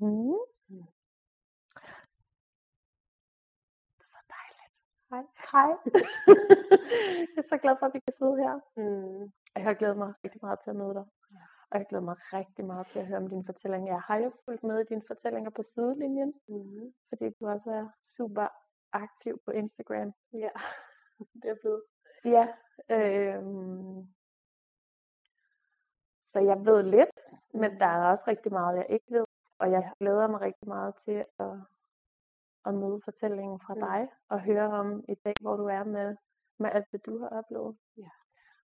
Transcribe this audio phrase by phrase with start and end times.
[0.00, 0.36] Mm.
[4.12, 4.72] Så dejligt.
[5.10, 5.22] Hej.
[5.52, 5.70] Hej.
[7.34, 8.54] jeg er så glad for, at vi kan sidde her.
[8.76, 9.22] Mm.
[9.54, 11.04] Og jeg har glædet mig rigtig meget til at møde dig.
[11.32, 11.42] Ja.
[11.70, 13.88] Og jeg glæder mig rigtig meget til at høre om din fortælling.
[13.88, 16.94] Jeg har jo fulgt med i dine fortællinger på sidelinjen, Mm.
[17.08, 18.46] fordi du også er super
[18.92, 20.12] aktiv på Instagram.
[20.32, 20.50] Ja,
[21.42, 21.82] det er blevet.
[22.24, 22.44] Ja.
[22.96, 23.98] Øhm,
[26.32, 27.16] så jeg ved lidt,
[27.54, 29.24] men der er også rigtig meget, jeg ikke ved.
[29.58, 31.54] Og jeg glæder mig rigtig meget til at,
[32.66, 33.80] at møde fortællingen fra Mm.
[33.80, 36.16] dig og høre om i dag, hvor du er med,
[36.58, 37.76] med alt det, du har oplevet.
[37.96, 38.10] Ja.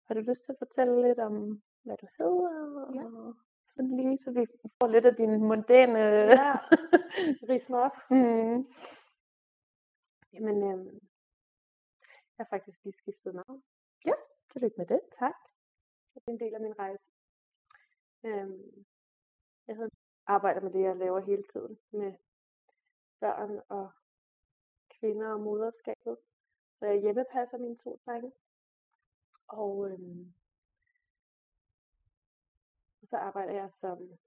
[0.07, 2.51] Har du lyst til at fortælle lidt om, hvad du hedder?
[2.95, 3.05] Ja.
[3.07, 3.35] Og
[3.75, 4.47] sådan lige, så vi
[4.81, 5.99] får lidt af din mondæne...
[6.43, 6.53] Ja.
[7.51, 7.97] Ris mig op.
[8.11, 8.67] mm.
[10.33, 10.99] Jamen, øhm,
[12.37, 13.63] jeg har faktisk lige skiftet navn.
[14.53, 15.01] Tillykke med det.
[15.19, 15.35] Tak.
[16.15, 17.05] Det er en del af min rejse.
[18.25, 18.85] Øhm,
[19.67, 19.91] jeg hedder,
[20.29, 21.79] arbejder med det, jeg laver hele tiden.
[21.91, 22.15] Med
[23.21, 23.91] børn og
[25.01, 26.17] kvinder og moderskabet.
[26.79, 28.33] Så jeg hjemmepasser mine to drenge.
[29.49, 30.35] Og øhm,
[33.11, 34.19] så arbejder jeg som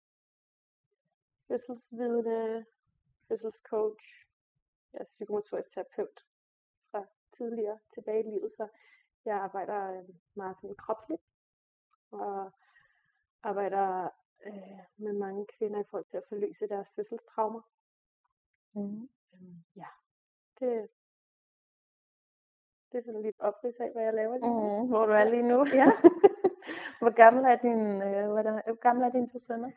[1.47, 2.65] fødselsvidne,
[3.27, 4.05] fødselscoach,
[4.93, 6.25] jeg er psykomotorisk terapeut
[6.91, 7.05] fra
[7.37, 8.67] tidligere tilbage i livet, så
[9.25, 11.21] jeg arbejder øhm, meget sådan kropsligt
[12.11, 12.51] og
[13.43, 14.09] arbejder
[14.45, 17.61] øh, med mange kvinder i forhold til at forløse deres fødselstraumer.
[18.73, 19.09] Mm.
[19.33, 19.87] Øhm, ja,
[20.59, 20.89] det,
[22.91, 24.83] det er sådan lidt oprids af, hvad jeg laver lige nu.
[24.83, 24.89] Mm.
[24.89, 25.65] Hvor du er lige nu.
[25.65, 25.87] Ja.
[27.01, 29.71] hvor gammel er din, øh, hvor, der, hvor gammel er dine to sønner?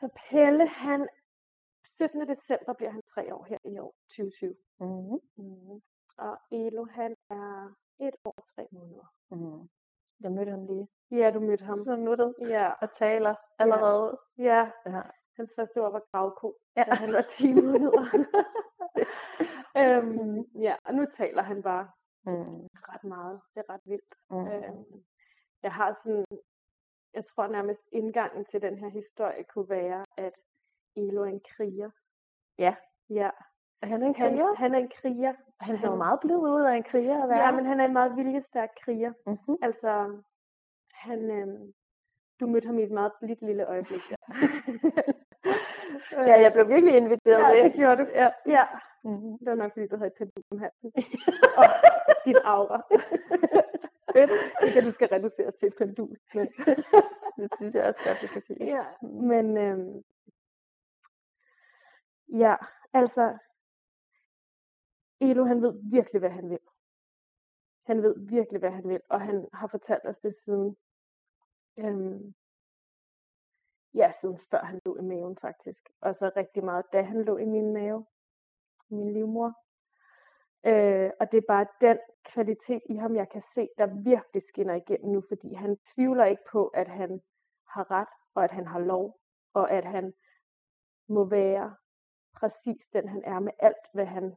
[0.00, 1.08] Så Pelle, han
[1.96, 2.20] 17.
[2.28, 4.56] december bliver han tre år her i år, 2020.
[4.80, 5.20] Mm.
[5.36, 5.82] Mm.
[6.16, 9.12] Og Elo, han er et år og tre måneder.
[9.30, 9.68] Mm.
[10.20, 10.88] Jeg mødte ham lige.
[11.16, 11.84] Ja, du mødte ham.
[11.84, 14.18] Så nuttet Ja, og taler allerede.
[14.38, 14.70] ja.
[14.86, 15.00] Ja.
[15.36, 16.84] Hans første ord var gravko, Ja.
[16.84, 18.02] da han var 10 måneder.
[19.80, 20.44] øhm, Mm.
[20.60, 21.88] ja, og nu taler han bare
[22.26, 22.66] Mm.
[22.90, 23.40] ret meget.
[23.54, 24.14] Det er ret vildt.
[24.30, 24.46] Mm.
[24.48, 24.84] Øhm,
[25.62, 26.24] jeg har sådan,
[27.14, 30.32] jeg tror nærmest indgangen til den her historie kunne være, at
[30.96, 31.90] Elo er en kriger.
[32.58, 32.74] Ja.
[33.10, 33.30] Ja,
[33.82, 34.54] Er han en han, kriger?
[34.54, 35.34] han er en kriger.
[35.60, 37.38] Han ser jo meget blid ud af en kriger at være.
[37.38, 39.12] Ja, men han er en meget viljestærk kriger.
[39.26, 39.56] mm-hmm.
[39.62, 40.22] Altså,
[41.06, 41.72] han, øhm,
[42.40, 44.02] du mødte ham i et meget blidt lille øjeblik.
[46.12, 47.64] Ja, jeg blev virkelig inviteret Ja, med.
[47.64, 48.08] det gjorde du.
[48.14, 48.30] Ja.
[48.46, 48.64] ja.
[49.04, 49.38] Mm-hmm.
[49.38, 50.92] Det var nok, fordi du havde et pendul om halsen.
[51.60, 51.64] og
[52.26, 52.82] din aura.
[54.12, 54.30] Fedt.
[54.66, 56.16] Ikke, at du skal reduceres til et pendul.
[56.34, 56.46] Men,
[57.38, 58.64] Det synes jeg også godt, det kan sige.
[58.76, 60.02] ja, men øhm,
[62.44, 62.54] ja,
[62.92, 63.38] altså,
[65.20, 66.58] Elo, han ved virkelig, hvad han vil.
[67.86, 70.76] Han ved virkelig, hvad han vil, og han har fortalt os det siden,
[71.78, 72.34] øhm,
[73.94, 75.80] ja, siden før han lå i maven faktisk.
[76.00, 78.06] Og så rigtig meget, da han lå i min mave,
[78.88, 79.54] min livmor.
[80.66, 84.74] Øh, og det er bare den kvalitet i ham, jeg kan se, der virkelig skinner
[84.74, 87.20] igennem nu, fordi han tvivler ikke på, at han
[87.68, 89.20] har ret, og at han har lov,
[89.54, 90.14] og at han
[91.08, 91.76] må være
[92.34, 94.36] præcis den, han er med alt, hvad han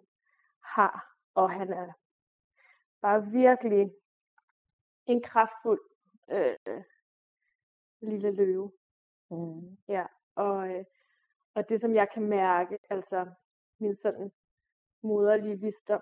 [0.63, 1.16] har.
[1.35, 1.94] Og han er
[3.01, 3.91] bare virkelig
[5.05, 5.81] en kraftfuld
[6.29, 6.83] øh,
[8.01, 8.71] lille løve.
[9.31, 9.77] Mm.
[9.87, 10.05] Ja,
[10.35, 10.85] og, øh,
[11.53, 13.25] og det som jeg kan mærke, altså
[13.79, 14.31] min sådan
[15.01, 16.01] moderlige visdom,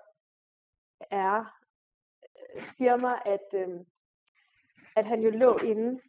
[1.10, 1.44] er,
[2.54, 3.80] øh, siger mig, at, øh,
[4.96, 6.00] at han jo lå inde,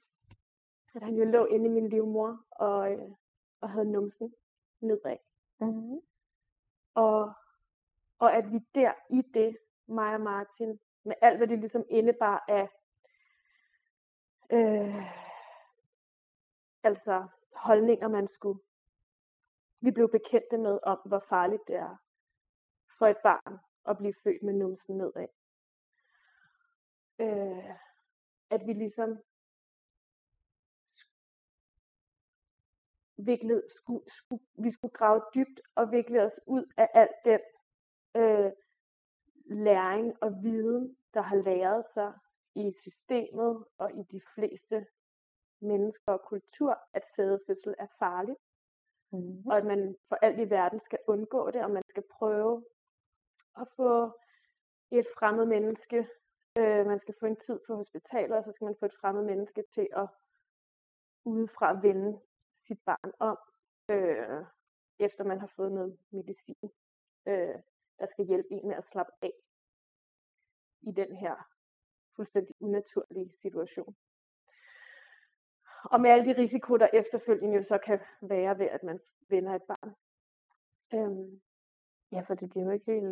[0.95, 3.11] at han jo lå inde i min livmor og, øh,
[3.61, 4.33] og havde numsen
[4.81, 5.17] nedad.
[5.59, 6.00] Mm-hmm.
[6.94, 7.33] Og,
[8.19, 9.57] og at vi der i det,
[9.88, 12.69] mig og Martin, med alt hvad det ligesom indebar af
[14.51, 15.28] øh,
[16.89, 18.59] altså holdninger, man skulle.
[19.81, 21.95] Vi blev bekendte med om, hvor farligt det er
[22.97, 25.27] for et barn at blive født med numsen nedad.
[27.19, 27.73] Øh,
[28.50, 29.19] at vi ligesom
[33.18, 37.39] viklede, skulle, skulle, vi skulle grave dybt og vikle os ud af alt den
[38.15, 38.51] øh,
[39.45, 42.13] læring og viden, der har læret sig
[42.56, 44.85] i systemet og i de fleste
[45.61, 48.39] mennesker og kultur, at sædefødsel er farligt,
[49.11, 49.47] Mm-hmm.
[49.47, 52.65] og at man for alt i verden skal undgå det, og man skal prøve
[53.57, 54.11] at få
[54.91, 56.07] et fremmed menneske,
[56.57, 59.23] øh, man skal få en tid på hospitalet, og så skal man få et fremmed
[59.23, 60.07] menneske til at
[61.25, 62.19] udefra vende
[62.67, 63.38] sit barn om,
[63.89, 64.45] øh,
[65.00, 66.71] efter man har fået noget medicin,
[67.27, 67.56] øh,
[68.00, 69.33] der skal hjælpe en med at slappe af
[70.81, 71.35] i den her
[72.15, 73.95] fuldstændig unaturlige situation.
[75.84, 79.00] Og med alle de risiko, der efterfølgende jo så kan være ved, at man
[79.30, 79.96] vender et barn
[80.94, 81.42] Øhm,
[82.12, 83.06] Ja, for det er jo ikke helt,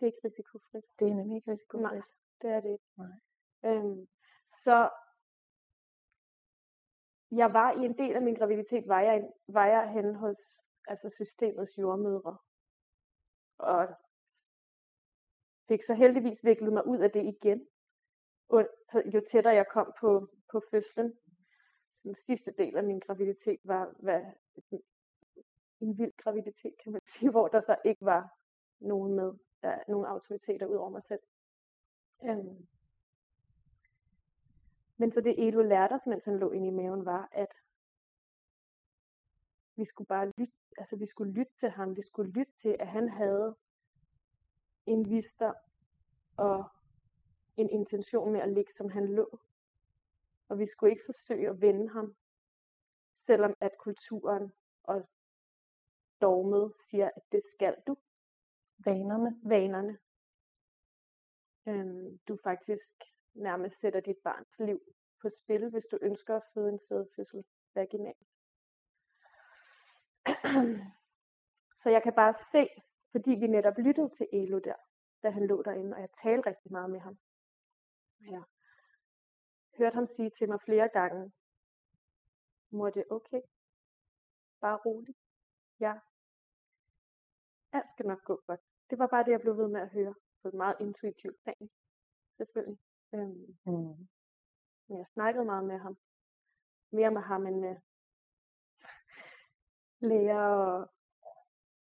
[0.00, 0.84] det er ikke risikofrit.
[0.98, 2.02] det er nemlig ikke Nej, risikofrit.
[2.42, 2.84] det er det ikke.
[2.96, 3.12] Nej.
[3.64, 4.08] Øhm,
[4.64, 4.90] så
[7.30, 10.36] jeg var i en del af min graviditet, var jeg, var jeg henne hos
[10.86, 12.36] altså systemets jordmødre.
[13.58, 13.88] Og
[15.68, 17.66] fik så heldigvis viklet mig ud af det igen.
[18.48, 18.68] Og
[19.14, 21.14] jo tættere jeg kom på, på fødslen,
[22.08, 24.22] den sidste del af min graviditet var hvad,
[25.80, 28.28] en vild graviditet, kan man sige, hvor der så ikke var
[28.80, 29.32] nogen med,
[29.62, 31.20] der, nogen autoriteter ud over mig selv.
[32.24, 32.66] Øhm.
[34.96, 37.52] Men så det Elo lærte os, mens han lå inde i maven, var, at
[39.76, 42.88] vi skulle bare lytte, altså vi skulle lytte til ham, vi skulle lytte til, at
[42.88, 43.56] han havde
[44.86, 45.54] en visdom
[46.36, 46.64] og
[47.56, 49.40] en intention med at ligge, som han lå.
[50.48, 52.16] Og vi skulle ikke forsøge at vende ham,
[53.26, 54.52] selvom at kulturen
[54.82, 55.08] og
[56.20, 57.96] dogmet siger, at det skal du.
[58.84, 59.40] Vanerne.
[59.42, 59.98] Vanerne.
[61.68, 62.88] Øhm, du faktisk
[63.34, 64.80] nærmest sætter dit barns liv
[65.22, 68.28] på spil, hvis du ønsker at føde en sædfødsel vaginalt.
[71.82, 72.68] Så jeg kan bare se,
[73.12, 74.74] fordi vi netop lyttede til Elo der,
[75.22, 77.18] da han lå derinde, og jeg talte rigtig meget med ham.
[78.20, 78.42] Jeg
[79.78, 81.32] hørte ham sige til mig flere gange,
[82.70, 83.40] mor det er okay,
[84.60, 85.14] bare rolig,
[85.80, 85.94] ja,
[87.72, 88.60] alt skal nok gå godt.
[88.90, 91.70] Det var bare det, jeg blev ved med at høre på et meget intuitivt plan,
[92.36, 92.78] selvfølgelig.
[93.14, 94.08] Øhm, Mm.
[94.88, 95.98] men jeg snakkede meget med ham.
[96.90, 97.76] Mere med ham end med
[100.10, 100.90] læger og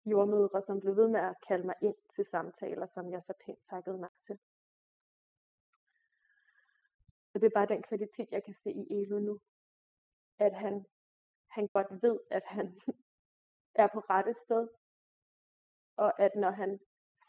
[0.04, 3.58] jordmødre, som blev ved med at kalde mig ind til samtaler, som jeg så pænt
[3.70, 4.38] takkede nej til.
[7.32, 9.40] Så det er bare den kvalitet, jeg kan se i Elo nu.
[10.38, 10.86] At han,
[11.48, 12.80] han godt ved, at han
[13.82, 14.68] er på rette sted.
[15.96, 16.80] Og at når han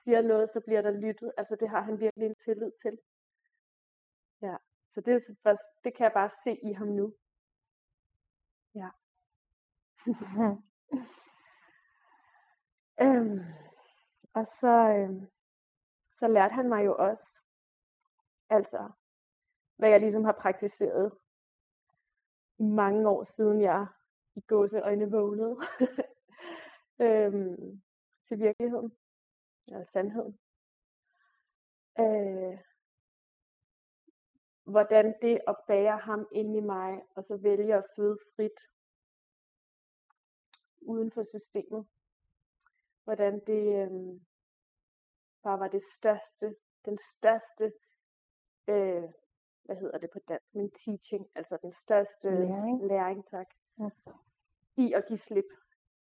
[0.03, 1.33] siger noget, så bliver der lyttet.
[1.37, 2.99] Altså det har han virkelig en tillid til.
[4.41, 4.55] Ja,
[4.93, 7.13] så det, er først, det kan jeg bare se i ham nu.
[8.75, 8.89] Ja.
[13.05, 13.39] øhm,
[14.33, 15.27] og så, øhm,
[16.19, 17.25] så lærte han mig jo også,
[18.49, 18.91] altså,
[19.83, 21.11] hvad jeg ligesom har praktiseret
[22.57, 23.87] i mange år siden jeg
[24.35, 25.57] i gåseøjne vågnede
[27.05, 27.81] øhm,
[28.27, 28.97] til virkeligheden,
[29.67, 30.39] eller sandheden.
[31.99, 32.59] Øh,
[34.63, 38.59] hvordan det at bære ham ind i mig, og så vælge at føde frit
[40.81, 41.87] uden for systemet.
[43.03, 44.21] Hvordan det øh,
[45.43, 47.73] bare var det største, den største,
[48.67, 49.22] øh,
[49.65, 52.87] hvad hedder det på dansk, men teaching, altså den største Læring.
[52.87, 53.47] læring tak,
[53.79, 53.89] Ja.
[54.77, 55.45] i at give slip,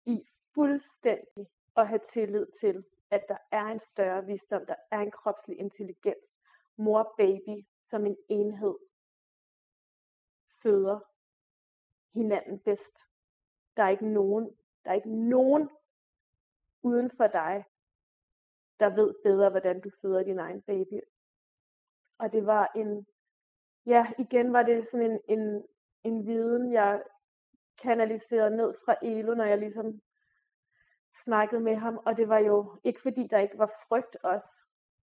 [0.07, 5.11] i fuldstændig at have tillid til, at der er en større visdom, der er en
[5.11, 6.25] kropslig intelligens,
[6.77, 8.75] mor baby som en enhed
[10.63, 11.01] føder
[12.15, 12.97] hinanden bedst.
[13.77, 15.71] Der er ikke nogen, der er ikke nogen
[16.83, 17.65] uden for dig,
[18.81, 21.01] der ved bedre, hvordan du føder din egen baby.
[22.19, 23.07] Og det var en,
[23.87, 25.65] ja, igen var det sådan en, en,
[26.05, 27.03] en viden, jeg
[27.83, 30.01] kanaliserede ned fra Elo, når jeg ligesom
[31.25, 32.01] snakkede med ham.
[32.07, 34.47] Og det var jo ikke fordi, der ikke var frygt også.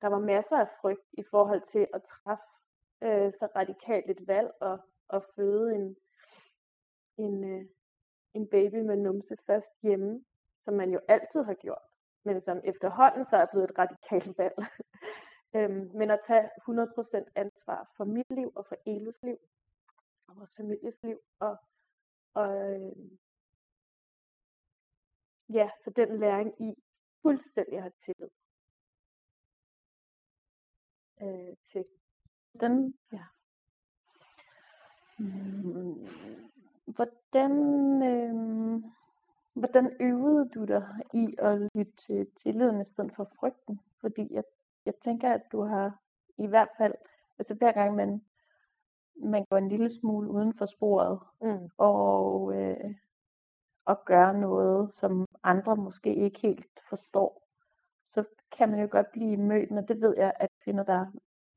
[0.02, 2.44] Der var masser af frygt i forhold til at træffe
[3.04, 5.96] øh, så radikalt et valg og, og føde en,
[7.18, 7.66] en, øh,
[8.34, 10.24] en baby med numse først hjemme,
[10.66, 11.88] som man jo altid har gjort,
[12.26, 14.56] men som efterhånden så er blevet et radikalt valg.
[15.56, 17.32] øhm, men at tage 100%
[17.64, 19.38] ansvar for mit liv og for Elus liv
[20.28, 21.58] og vores families liv og,
[22.34, 22.92] og øh,
[25.50, 26.76] ja, så den læring i
[27.22, 28.30] fuldstændig at tillid
[31.22, 31.86] øh, til.
[32.60, 33.24] Den, Ja.
[35.20, 36.08] Mm,
[36.86, 37.52] Hvordan,
[38.04, 38.84] øh,
[39.54, 43.80] hvordan øvede du dig i at lytte til tilliden i stedet for frygten?
[44.02, 44.44] Fordi jeg,
[44.86, 46.00] jeg tænker, at du har
[46.38, 46.94] i hvert fald,
[47.40, 48.22] altså hver gang man,
[49.16, 51.70] man går en lille smule uden for sporet, Mm.
[51.78, 52.96] og, øh,
[53.86, 57.42] og gør noget, som andre måske ikke helt forstår,
[58.08, 58.24] så
[58.58, 61.06] kan man jo godt blive mødt med, det ved jeg, at kvinder, der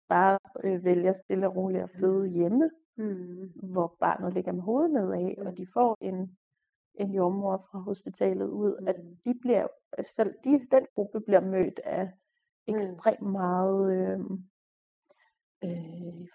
[0.09, 3.53] bare øh, vælger stille og roligt at føde hjemme, Mm.
[3.63, 6.37] hvor barnet ligger med hovedet nedad, og de får en,
[6.95, 9.17] en jordmor fra hospitalet ud, at Mm.
[9.25, 9.67] de bliver,
[10.17, 12.11] selv de, den gruppe bliver mødt af
[12.69, 12.75] Mm.
[12.75, 14.21] ekstremt meget, øh,
[15.65, 16.27] øh,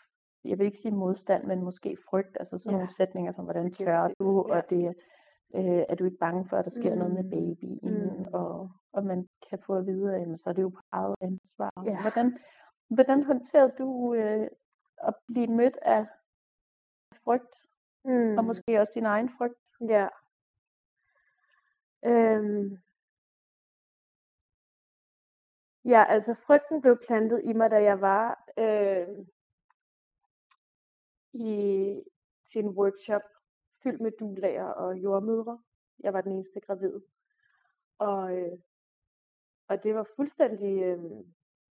[0.45, 2.77] jeg vil ikke sige modstand, men måske frygt, altså sådan Ja.
[2.77, 4.55] nogle sætninger som, hvordan tør du, ja.
[4.57, 4.95] og det,
[5.55, 6.97] Øh, er du ikke bange for, at der sker mm.
[6.99, 7.29] noget med Mm.
[7.29, 7.79] babyen?
[7.83, 8.25] Mm.
[8.33, 11.83] Og, og man kan få at vide, at så er det jo på eget ansvar.
[11.85, 12.01] Ja.
[12.01, 12.37] Hvordan,
[12.89, 14.47] hvordan håndterede du øh,
[15.03, 16.05] at blive mødt af
[17.23, 17.55] frygt,
[18.05, 18.37] Mm.
[18.37, 19.59] og måske også din egen frygt?
[19.89, 20.07] Ja.
[22.05, 22.77] Øhm.
[25.85, 29.25] Ja, altså frygten blev plantet i mig, da jeg var øh,
[31.33, 32.03] i
[32.51, 33.21] til en workshop
[33.83, 35.61] fyldt med dulager og jordmødre.
[35.99, 37.01] Jeg var den eneste gravid.
[37.97, 38.59] Og, øh,
[39.67, 41.03] og det var fuldstændig øh,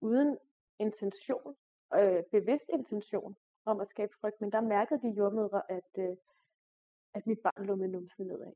[0.00, 0.38] uden
[0.78, 1.56] intention,
[1.94, 6.16] øh, bevidst intention om at skabe frygt, men der mærkede de jordmødre, at, øh,
[7.14, 8.52] at mit barn lå med numsen nedad.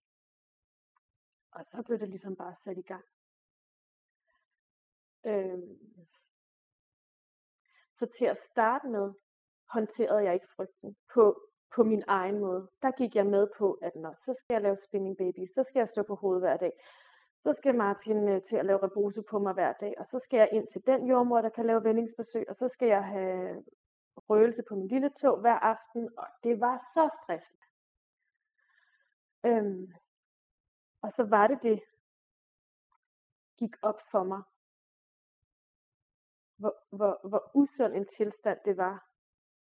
[1.53, 3.05] Og så blev det ligesom bare sat i gang.
[5.27, 5.79] Øhm,
[7.99, 9.13] så til at starte med,
[9.69, 11.41] håndterede jeg ikke frygten på,
[11.75, 12.69] på min egen måde.
[12.83, 15.81] Der gik jeg med på, at når så skal jeg lave spinning baby, så skal
[15.81, 16.73] jeg stå på hovedet hver dag.
[17.43, 20.37] Så skal Martin øh, til at lave rebose på mig hver dag, og så skal
[20.37, 23.65] jeg ind til den jordmor, der kan lave vendingsforsøg, og så skal jeg have
[24.17, 27.63] røgelse på min lille tog hver aften, og det var så stressende.
[29.47, 29.93] Øhm,
[31.03, 31.83] og så var det det,
[33.59, 34.43] gik op for mig,
[36.63, 39.09] hvor, hvor, hvor usund en tilstand det var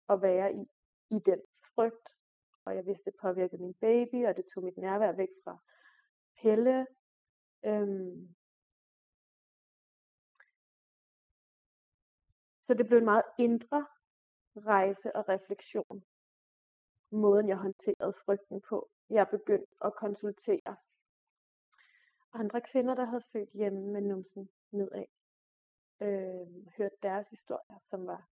[0.08, 0.62] at være i,
[1.10, 1.40] i den
[1.74, 2.08] frygt.
[2.64, 5.58] Og jeg vidste, det påvirkede min baby, og det tog mit nærvær væk fra
[6.40, 6.86] Pelle.
[7.64, 8.34] Øhm.
[12.66, 13.86] Så det blev en meget indre
[14.56, 16.04] rejse og refleksion.
[17.10, 18.90] Måden jeg håndterede frygten på.
[19.10, 20.76] Jeg begyndte at konsultere
[22.34, 25.21] andre kvinder, der havde født hjemme med numsen nedad.
[26.02, 26.46] Øh,
[26.78, 28.28] hørte deres historier, som var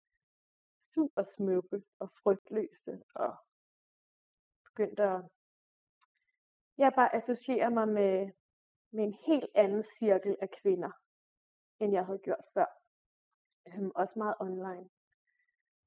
[0.94, 3.36] super smukke og frygtløse, og
[4.64, 5.22] begyndte at
[6.78, 8.30] jeg bare associere mig med,
[8.92, 10.90] med en helt anden cirkel af kvinder,
[11.80, 12.66] end jeg havde gjort før.
[13.68, 14.88] Øhm, også meget online.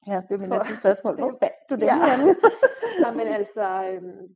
[0.08, 1.16] Ja, det er mit For- næste spørgsmål.
[1.16, 2.18] Hvor fandt du det Ja.
[3.04, 4.36] Nå, men altså, øhm,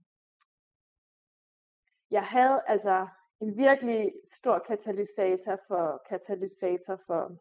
[2.12, 3.08] jeg havde altså
[3.42, 7.38] en virkelig stor katalysator for katalysator for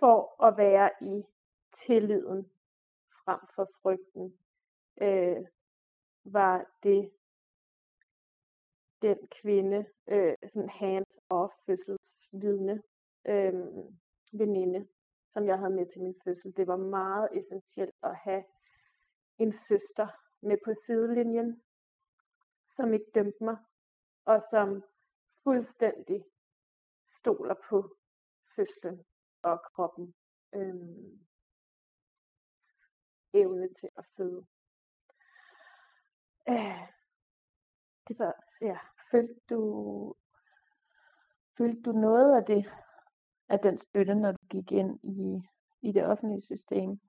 [0.00, 1.24] for at være i
[1.86, 2.50] tilliden
[3.24, 4.38] frem for frygten,
[5.02, 5.46] øh,
[6.24, 7.10] var det
[9.02, 12.82] den kvinde, øh, sådan hands-off fødselsvidne,
[13.26, 13.54] øh,
[14.32, 14.88] veninde,
[15.32, 16.56] som jeg havde med til min fødsel.
[16.56, 18.44] Det var meget essentielt at have
[19.38, 20.08] en søster
[20.40, 21.62] med på sidelinjen,
[22.76, 23.56] som ikke dømte mig,
[24.24, 24.82] og som
[25.44, 26.24] fuldstændig
[27.18, 27.96] stoler på
[28.56, 29.04] fødslen
[29.42, 30.14] og kroppen.
[30.54, 31.26] Øhm,
[33.34, 34.46] evne til at føde.
[36.48, 36.88] Øh,
[38.08, 38.78] det var, ja,
[39.12, 40.14] Følte du,
[41.58, 42.70] følte du noget af det,
[43.48, 45.42] af den støtte, når du gik ind i,
[45.88, 47.00] i det offentlige system?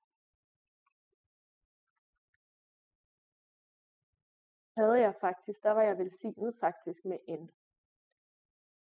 [4.78, 7.52] Havde jeg faktisk, der var jeg velsignet faktisk med en,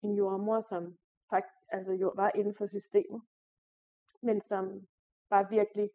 [0.02, 0.98] en jordmor, som
[1.30, 3.22] faktisk, altså jo var inden for systemet,
[4.22, 4.86] men som
[5.30, 5.90] var virkelig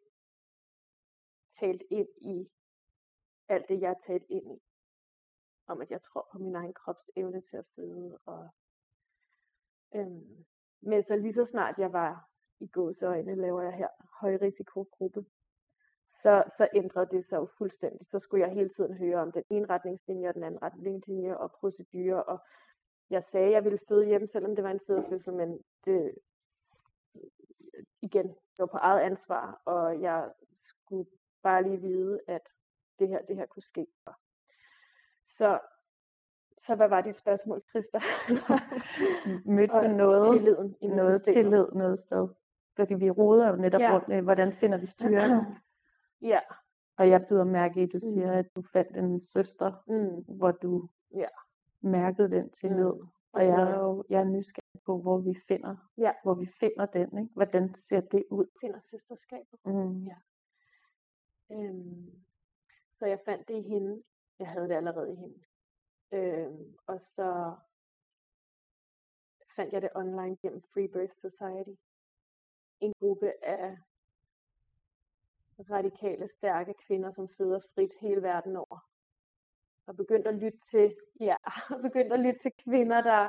[1.60, 2.50] talt ind i
[3.48, 4.62] alt det, jeg talt ind i.
[5.66, 8.18] Om at jeg tror på min egen krops evne til at føde.
[8.26, 8.48] Og,
[9.94, 10.44] øhm,
[10.80, 12.28] men så lige så snart jeg var
[12.60, 13.88] i gåseøjne, laver jeg her
[14.20, 15.24] højrisikogruppe,
[16.24, 18.06] så, så ændrede det sig jo fuldstændig.
[18.10, 21.52] Så skulle jeg hele tiden høre om den ene retningslinje og den anden retningslinje og
[21.52, 22.20] procedurer.
[22.20, 22.38] Og
[23.10, 26.14] jeg sagde, at jeg ville føde hjemme, selvom det var en sædfødsel, men det,
[28.02, 30.30] igen, det var på eget ansvar, og jeg
[30.64, 31.06] skulle
[31.42, 32.40] bare lige vide, at
[32.98, 33.86] det her, det her kunne ske.
[35.38, 35.58] Så,
[36.66, 38.00] så hvad var dit spørgsmål, Christa?
[39.56, 42.28] Mødte du noget, tilliden i noget tillid noget sted?
[42.76, 43.92] Fordi vi roder jo netop Ja.
[43.94, 45.40] rundt med, hvordan finder vi styrke?
[46.24, 46.40] ja.
[46.96, 48.14] Og jeg byder mærke i, at du Mm.
[48.14, 50.36] siger, at du fandt en søster, Mm.
[50.36, 51.28] hvor du Ja.
[51.80, 52.92] mærkede den tillid.
[52.92, 53.08] Mm.
[53.32, 56.12] Og jeg er jo jeg er nysgerrig på, hvor vi finder, Ja.
[56.22, 57.18] hvor vi finder den.
[57.18, 57.34] Ikke?
[57.34, 58.46] Hvordan ser det ud?
[58.60, 59.58] Finder søsterskabet.
[59.66, 60.04] Mm.
[60.04, 60.16] Ja.
[61.52, 62.24] Øhm,
[62.98, 64.02] så jeg fandt det i hende.
[64.38, 65.38] Jeg havde det allerede i hende.
[66.12, 67.54] Øhm, og så
[69.56, 71.80] fandt jeg det online gennem Free Birth Society.
[72.80, 73.78] En gruppe af
[75.70, 78.78] radikale, stærke kvinder, som føder frit hele verden over.
[79.86, 81.36] Og begyndte at lytte til, ja,
[81.86, 83.28] begyndte at lytte til kvinder, der,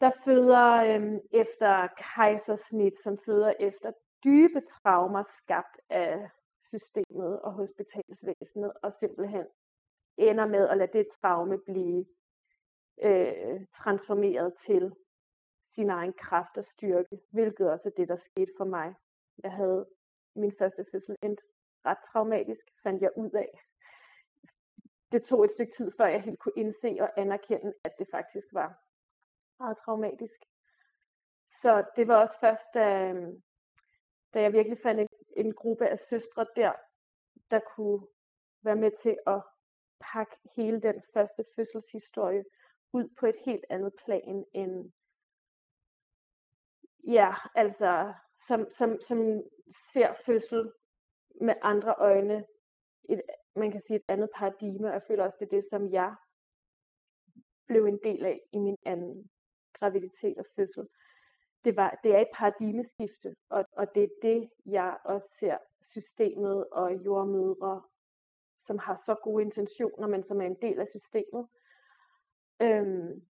[0.00, 3.92] der føder øhm, efter kejsersnit, som føder efter
[4.24, 6.28] dybe traumer skabt af
[6.68, 9.46] systemet og hospitalsvæsenet, og simpelthen
[10.16, 12.06] ender med at lade det traume blive
[13.02, 14.94] øh, transformeret til
[15.74, 18.94] sin egen kraft og styrke, hvilket også er det, der skete for mig.
[19.42, 19.86] Jeg havde
[20.36, 21.42] min første fødsel endte
[21.86, 23.60] ret traumatisk, fandt jeg ud af.
[25.12, 28.46] Det tog et stykke tid, før jeg helt kunne indse og anerkende, at det faktisk
[28.52, 28.78] var
[29.58, 30.40] meget traumatisk.
[31.62, 33.14] Så det var også først, da,
[34.34, 36.72] da jeg virkelig fandt en, en gruppe af søstre der,
[37.50, 38.06] der kunne
[38.62, 39.42] være med til at
[40.00, 42.44] pakke hele den første fødselshistorie
[42.92, 44.92] ud på et helt andet plan end,
[47.04, 48.14] ja, altså,
[48.48, 49.42] som, som, som
[49.92, 50.72] ser fødsel
[51.40, 52.44] med andre øjne,
[53.08, 53.22] et,
[53.56, 56.14] man kan sige et andet paradigme, og jeg føler også, det er det, som jeg
[57.66, 59.30] blev en del af i min anden
[59.78, 60.86] graviditet og fødsel.
[61.64, 65.58] Det, var, det er et paradigmeskifte, og, og det er det, jeg også ser
[65.90, 67.82] systemet og jordmødre,
[68.66, 71.48] som har så gode intentioner, men som er en del af systemet.
[72.62, 73.26] Øhm,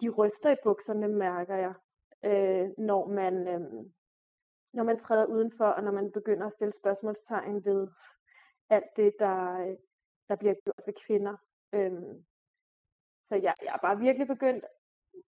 [0.00, 1.74] de ryster i bukserne, mærker jeg,
[2.24, 3.84] øh, når man øh,
[4.74, 7.88] når man træder udenfor, og når man begynder at stille spørgsmålstegn ved
[8.70, 9.76] alt det, der, øh,
[10.28, 11.36] der bliver gjort ved kvinder.
[11.72, 12.24] Øhm,
[13.28, 14.64] så jeg, jeg er bare virkelig begyndt,
[15.14, 15.20] øh,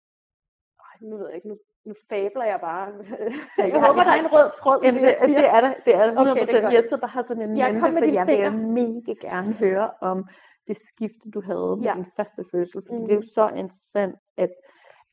[1.10, 2.88] nu ved jeg ikke, nu, nu fabler jeg bare.
[3.58, 4.80] jeg, jeg håber, der er en rød tråd.
[4.84, 6.32] Jamen, det, det, det er der, det er der 100%.
[6.32, 9.54] Okay, det er jeg sidder bare sådan en jeg mente, for jeg vil mega gerne
[9.54, 10.28] høre om
[10.68, 11.94] det skifte, du havde med ja.
[11.96, 12.84] din første fødsel.
[12.88, 13.02] For mm.
[13.02, 13.28] det er jo mm.
[13.28, 14.52] så interessant, at,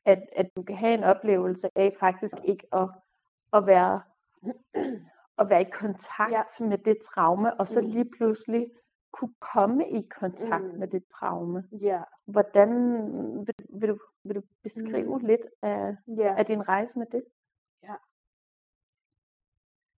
[0.05, 2.89] at, at du kan have en oplevelse af faktisk ikke at,
[3.53, 4.01] at være
[5.39, 6.65] at være i kontakt ja.
[6.65, 7.87] med det traume, og så mm.
[7.87, 8.71] lige pludselig
[9.13, 10.79] kunne komme i kontakt mm.
[10.79, 11.69] med det traume.
[11.73, 12.03] Ja.
[12.25, 12.71] Hvordan
[13.47, 15.25] vil, vil, du, vil du beskrive mm.
[15.25, 16.35] lidt af, ja.
[16.39, 17.25] af din rejse med det?
[17.83, 17.95] Ja.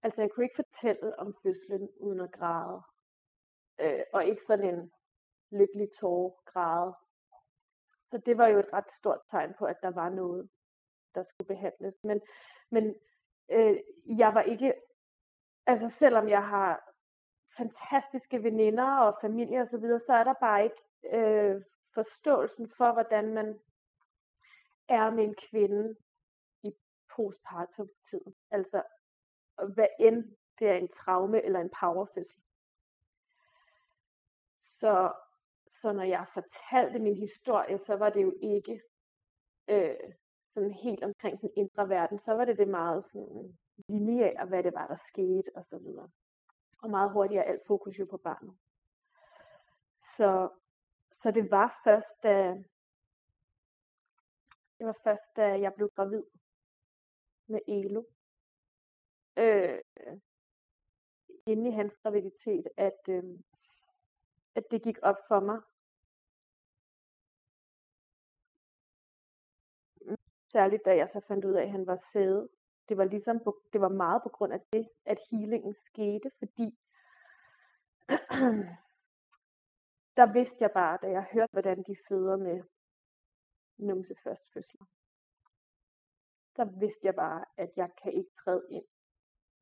[0.02, 2.82] Altså jeg kunne ikke fortælle om fødslen uden at græde.
[3.80, 4.92] Øh, og ikke sådan en
[5.50, 6.94] lykkelig tårer græde.
[8.10, 10.48] Så det var jo et ret stort tegn på, at der var noget,
[11.14, 11.94] der skulle behandles.
[12.04, 12.20] Men,
[12.70, 12.94] men
[13.50, 13.76] øh,
[14.06, 14.74] jeg var ikke,
[15.66, 16.94] altså selvom jeg har
[17.56, 21.62] fantastiske veninder og familie og så videre, så er der bare ikke øh,
[21.94, 23.60] forståelsen for, hvordan man
[24.88, 25.96] er med en kvinde
[26.62, 26.72] i
[27.16, 28.34] postpartum-tiden.
[28.50, 28.82] Altså,
[29.74, 32.42] hvad end det er en traume eller en powerfødsel.
[34.80, 35.12] Så,
[35.80, 38.82] så når jeg fortalte min historie, så var det jo ikke
[39.68, 40.14] øh,
[40.54, 44.74] sådan helt omkring den indre verden, så var det det meget sådan lineære, hvad det
[44.74, 46.10] var, der skete og så videre.
[46.82, 48.56] Og meget hurtigt er alt fokus jo på barnet.
[50.16, 50.48] Så,
[51.22, 52.64] så det var først, da,
[54.78, 56.22] det var først, da jeg blev gravid
[57.46, 58.04] med Elo.
[59.36, 59.78] Øh,
[61.46, 63.24] inde i hans graviditet, at, øh,
[64.54, 65.60] at det gik op for mig,
[70.54, 72.48] Særligt da jeg så fandt ud af, at han var sæde.
[72.88, 76.78] Det var ligesom på, det var meget på grund af det, at healingen skete, fordi
[80.18, 82.62] der vidste jeg bare, da jeg hørte, hvordan de føder med
[83.78, 84.86] numse først fødsler.
[86.56, 88.84] Der vidste jeg bare, at jeg kan ikke træde ind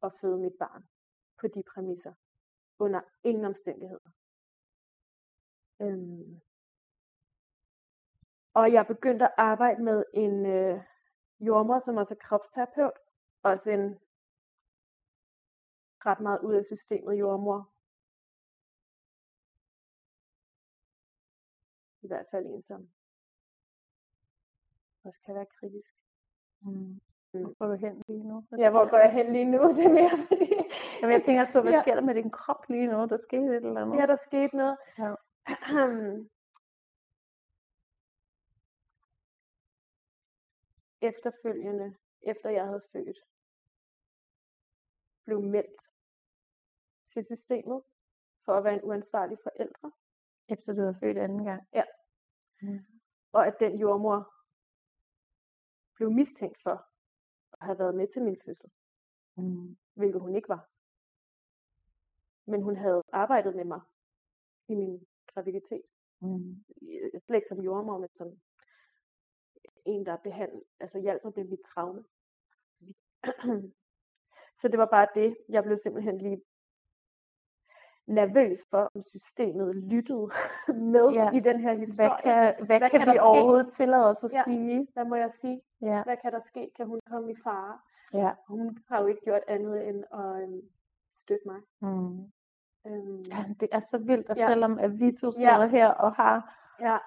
[0.00, 0.84] og føde mit barn
[1.40, 2.14] på de præmisser.
[2.78, 4.10] Under ingen omstændigheder.
[5.80, 6.40] Øhm,
[8.54, 10.80] og jeg begyndte at arbejde med en øh,
[11.40, 12.98] jordmor, som også er kropsterapeut.
[13.42, 13.98] Også en
[16.06, 17.68] ret meget ud af systemet jordmor.
[22.02, 22.88] I hvert fald en, som
[25.04, 25.94] også kan være kritisk.
[26.60, 27.00] Mm.
[27.34, 27.44] Mm.
[27.44, 28.44] Hvor går du hen lige nu?
[28.58, 29.58] Ja, hvor går jeg hen lige nu?
[29.76, 30.52] Det er mere fordi...
[31.00, 31.82] Jamen, jeg tænker så, hvad ja.
[31.82, 33.06] sker der med din krop lige nu?
[33.06, 33.98] Der skete et eller andet.
[33.98, 34.76] Ja, der skete noget.
[34.98, 35.14] Ja.
[41.02, 43.18] efterfølgende, efter jeg havde født,
[45.24, 45.80] blev meldt
[47.12, 47.82] til systemet
[48.44, 49.92] for at være en uansvarlig forældre.
[50.48, 51.62] Efter du havde født anden gang?
[51.72, 51.84] Ja.
[52.62, 52.84] Mm.
[53.32, 54.34] Og at den jordmor
[55.96, 56.76] blev mistænkt for
[57.52, 58.70] at have været med til min fødsel.
[59.36, 59.76] Mm.
[59.94, 60.68] Hvilket hun ikke var.
[62.50, 63.80] Men hun havde arbejdet med mig
[64.68, 65.86] i min graviditet.
[66.20, 66.64] Mm.
[67.24, 68.40] Slet ikke som jordmor, men som
[69.84, 72.04] en, der behandler, altså hjælper med mit traume.
[74.60, 75.36] Så det var bare det.
[75.48, 76.42] Jeg blev simpelthen lige
[78.06, 80.30] nervøs for, om systemet lyttede
[80.94, 81.30] med ja.
[81.30, 81.94] i den her historie.
[81.94, 84.42] Hvad kan, hvad hvad kan, kan vi overhovedet tillade os at ja.
[84.46, 84.88] sige?
[84.92, 85.62] Hvad må jeg sige?
[85.80, 86.02] Ja.
[86.02, 86.70] Hvad kan der ske?
[86.76, 87.78] Kan hun komme i fare?
[88.12, 88.30] Ja.
[88.48, 90.60] Hun har jo ikke gjort andet end at øhm,
[91.22, 91.60] støtte mig.
[91.80, 92.32] Mm.
[92.86, 94.48] Øhm, Ja, det er så vildt, at Ja.
[94.48, 95.32] selvom at vi to Ja.
[95.32, 96.98] sidder her og har ja,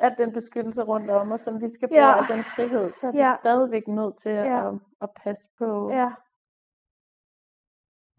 [0.00, 2.12] al den beskyttelse rundt om os, som vi skal Ja.
[2.12, 3.36] bruge, al den frihed, så er vi Ja.
[3.40, 4.68] stadigvæk nødt til Ja.
[4.68, 5.90] at, at passe på.
[5.90, 6.10] ja.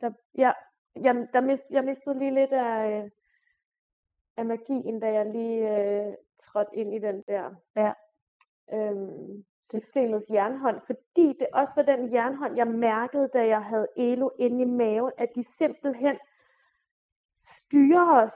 [0.02, 0.52] Der, ja,
[0.96, 3.10] jeg, der mist, jeg mistede lige lidt af,
[4.38, 7.92] af magien, da jeg lige øh, trådte ind i den der Ja.
[8.74, 14.30] øhm, systemets jernhånd, fordi det også var den jernhånd, jeg mærkede, da jeg havde Elo
[14.40, 16.18] inde i maven, at de simpelthen
[17.46, 18.34] styrer os,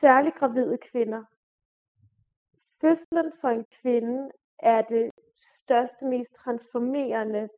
[0.00, 1.24] særligt gravide kvinder.
[2.80, 5.10] Fødslen for en kvinde er det
[5.64, 7.48] største, mest transformerende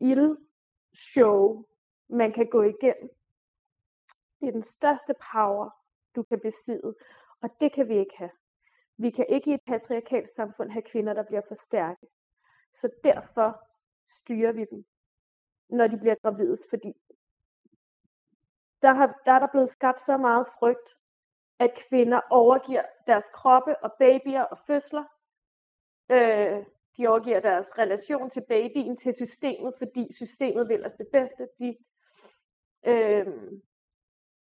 [0.00, 1.64] ildshow,
[2.08, 3.10] man kan gå igennem.
[4.40, 5.70] Det er den største power,
[6.16, 6.94] du kan besidde,
[7.40, 8.30] og det kan vi ikke have.
[8.96, 12.06] Vi kan ikke i et patriarkalt samfund have kvinder, der bliver for stærke.
[12.80, 13.68] Så derfor
[14.08, 14.84] styrer vi dem,
[15.68, 16.92] når de bliver gravide, fordi
[18.82, 20.96] der, har, der er der blevet skabt så meget frygt,
[21.58, 25.04] at kvinder overgiver deres kroppe og babyer og fødsler.
[26.10, 26.64] Øh,
[26.96, 31.48] de overgiver deres relation til babyen, til systemet, fordi systemet vil os det bedste.
[31.58, 31.76] De,
[32.86, 33.26] øh,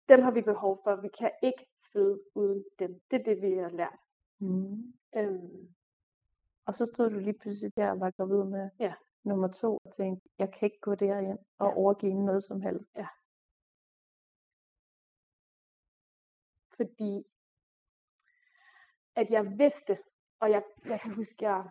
[0.09, 0.95] dem har vi behov for.
[0.95, 3.01] Vi kan ikke føde uden dem.
[3.11, 3.99] Det er det, vi har lært.
[4.39, 4.93] Mm.
[5.15, 5.67] Øhm,
[6.67, 8.93] Og så stod du lige pludselig der og var gravid med Ja.
[9.23, 11.77] nummer to og tænkte, jeg kan ikke gå derind og Ja.
[11.77, 12.85] overgive noget som helst.
[16.77, 17.25] Fordi
[19.15, 20.03] at jeg vidste,
[20.39, 21.69] og jeg, jeg kan huske, jeg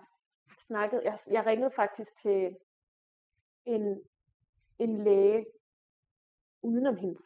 [0.66, 2.56] snakkede, jeg, jeg ringede faktisk til
[3.64, 4.02] en,
[4.78, 5.46] en læge
[6.62, 7.22] udenom hendes,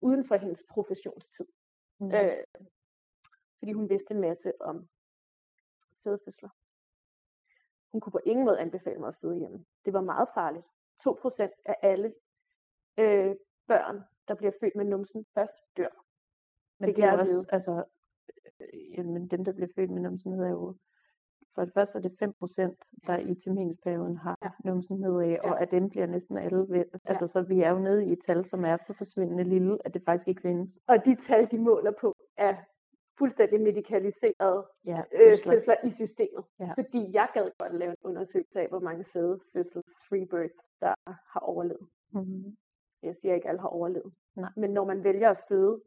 [0.00, 1.46] uden for hendes professionstid,
[2.02, 2.12] Mm.
[2.14, 2.44] øh,
[3.58, 4.88] fordi hun vidste en masse om
[6.02, 6.48] sædfødsler.
[7.92, 9.64] Hun kunne på ingen måde anbefale mig at føde hjemme.
[9.84, 10.66] Det var meget farligt.
[11.08, 12.14] 2% af alle
[12.98, 13.36] øh,
[13.66, 15.94] børn, der bliver født med numsen, først dør.
[16.80, 17.84] Men det det, er også, altså,
[18.60, 20.74] øh, jamen dem, der bliver født med numsen hedder jo,
[21.54, 24.50] for det første er det 5 procent, der i terminsperioden har Ja.
[24.64, 25.30] numsen nedad, ja.
[25.32, 25.50] Ja.
[25.50, 26.84] og af dem bliver næsten alle ved.
[27.04, 29.94] Altså, så vi er jo nede i et tal, som er så forsvindende lille, at
[29.94, 30.68] det faktisk ikke findes.
[30.86, 32.54] Og de tal, de måler på, er
[33.18, 35.76] fuldstændig medikaliserede Ja, øh, fødsler.
[35.88, 36.44] i systemet.
[36.60, 36.72] Ja.
[36.78, 40.94] Fordi jeg gad godt lave en undersøgelse af, hvor mange sædefødsels free births, der
[41.32, 41.88] har overlevet.
[42.12, 42.56] Mm-hmm.
[43.02, 44.12] Jeg siger ikke, at alle har overlevet.
[44.36, 44.50] Nej.
[44.56, 45.82] Men når man vælger at føde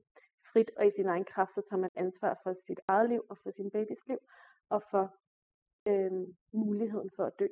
[0.54, 3.38] frit og i sin egen kraft, så tager man ansvar for sit eget liv og
[3.38, 4.18] for sin babys liv,
[4.70, 5.16] og for
[5.88, 7.48] øh, muligheden for at dø.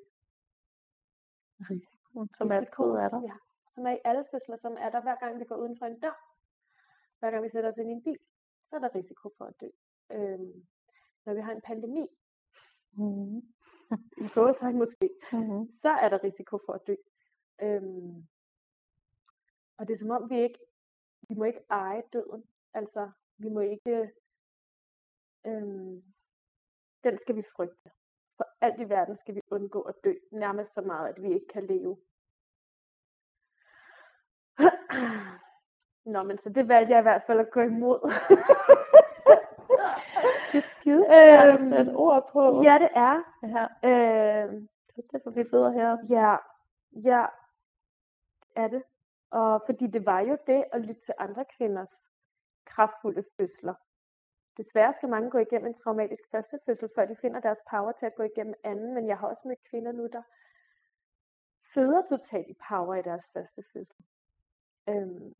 [1.70, 3.22] Risikoen, som altid er der.
[3.22, 3.36] Ja,
[3.76, 6.00] som er i alle fødsler, som er der hver gang vi går uden for en
[6.00, 6.16] dør.
[7.20, 8.18] Hver gang vi sætter os ind i en bil,
[8.70, 9.70] så er der risiko for at dø.
[10.12, 10.66] Øhm,
[11.26, 12.08] når vi har en pandemi,
[12.98, 13.42] Mm-hmm.
[14.18, 15.72] i gåsøjne måske, Mm-hmm.
[15.82, 16.96] så er der risiko for at dø.
[17.62, 18.28] Øhm,
[19.82, 20.60] og det er som om vi ikke,
[21.30, 22.44] vi må ikke eje døden.
[22.74, 24.12] Altså, vi må ikke,
[25.46, 26.04] øhm,
[27.04, 27.92] den skal vi frygte.
[28.38, 31.48] For alt i verden skal vi undgå at dø, nærmest så meget, at vi ikke
[31.48, 31.98] kan leve.
[36.06, 38.00] Nå, men så det valgte jeg i hvert fald at gå imod.
[40.52, 41.06] Det er skide
[41.54, 42.64] Øhm, sætte ord på.
[42.64, 43.16] ja, det er.
[43.56, 43.90] ja.
[43.90, 45.98] Øhm, Det er derfor, vi sidder her.
[46.10, 46.36] Ja,
[47.10, 47.26] ja,
[48.56, 48.84] er det.
[49.32, 51.94] Og fordi det var jo det at lytte til andre kvinders
[52.66, 53.76] kraftfulde fødsler.
[54.58, 58.06] Desværre skal mange gå igennem en traumatisk første fødsel, før de finder deres power til
[58.06, 60.24] at gå igennem anden, men jeg har også mødt kvinder nu, der
[61.74, 64.06] føder totalt i power i deres første fødsel.
[64.90, 65.34] Øhm,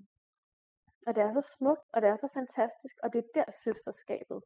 [1.08, 4.42] og det er så smukt, og det er så fantastisk, og det er der søsterskabet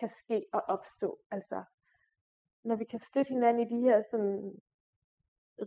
[0.00, 1.18] kan ske og opstå.
[1.30, 1.64] Altså,
[2.64, 4.60] når vi kan støtte hinanden i de her sådan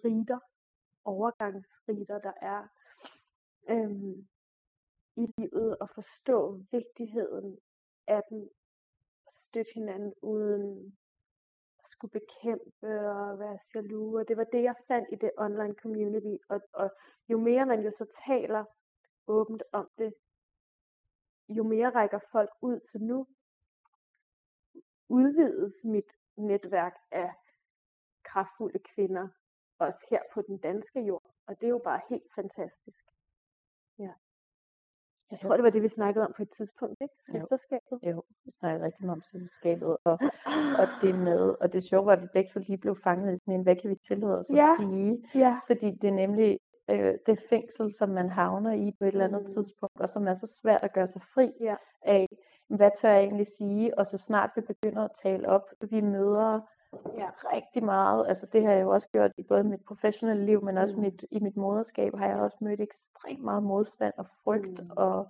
[0.06, 0.40] riter,
[1.10, 2.68] overgangsriter, der er
[3.70, 4.28] øhm,
[5.16, 7.60] i livet, og forstå vigtigheden
[8.08, 8.50] af dem,
[9.48, 10.98] støtte hinanden uden
[11.84, 14.20] at skulle bekæmpe og være jaloux.
[14.20, 16.44] Og det var det, jeg fandt i det online community.
[16.50, 16.92] Og, og
[17.30, 18.66] jo mere man jo så taler
[19.28, 20.14] åbent om det,
[21.50, 22.80] jo mere rækker folk ud.
[22.92, 23.28] Så nu
[25.10, 27.34] udvides mit netværk af
[28.24, 29.28] kraftfulde kvinder,
[29.80, 31.24] også her på den danske jord.
[31.48, 33.04] Og det er jo bare helt fantastisk.
[34.00, 34.12] Ja.
[35.32, 37.14] Jeg tror, det var det, vi snakkede om på et tidspunkt, ikke?
[37.28, 37.40] Jo.
[37.40, 38.00] Søsterskabet.
[38.12, 40.20] Jo, vi snakker rigtig meget om selskabet, og,
[40.80, 43.40] og det med, og det sjove var, at vi begge to lige blev fanget i
[43.40, 44.72] sådan en, hvad kan vi tillade os Ja.
[44.74, 45.30] at sige?
[45.36, 45.60] Ja.
[45.68, 49.46] Fordi det er nemlig øh, det fængsel, som man havner i på et eller andet
[49.48, 49.54] Mm.
[49.54, 51.76] tidspunkt, og som er så svært at gøre sig fri Ja.
[52.02, 52.28] af,
[52.68, 53.98] hvad tør jeg egentlig sige?
[54.00, 56.62] Og så snart vi begynder at tale op, vi møder
[57.18, 57.30] ja.
[57.54, 58.28] rigtig meget.
[58.28, 61.02] Altså det har jeg jo også gjort i både mit professionelle liv, men også Mm.
[61.02, 64.90] mit, i mit moderskab har jeg også mødt ekstremt meget modstand og frygt Mm.
[64.98, 65.28] og,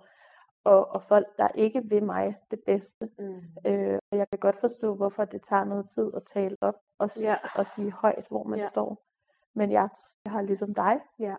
[0.64, 3.10] og, og folk, der ikke vil mig det bedste.
[3.18, 3.40] Mm.
[3.66, 7.10] Øh, og jeg kan godt forstå, hvorfor det tager noget tid at tale op og,
[7.16, 7.36] Ja.
[7.54, 8.68] og sige højt, hvor man Ja.
[8.68, 8.98] står.
[9.54, 9.88] Men jeg,
[10.24, 11.34] jeg har ligesom dig, Ja.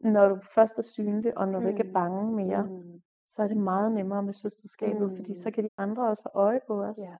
[0.00, 1.92] når du først er synlig, og når du ikke er Mm.
[1.92, 3.00] bange mere, Mm.
[3.36, 5.42] så er det meget nemmere med søsterskabet, fordi Mm.
[5.42, 6.98] så kan de andre også få øje på os.
[6.98, 7.14] Ja.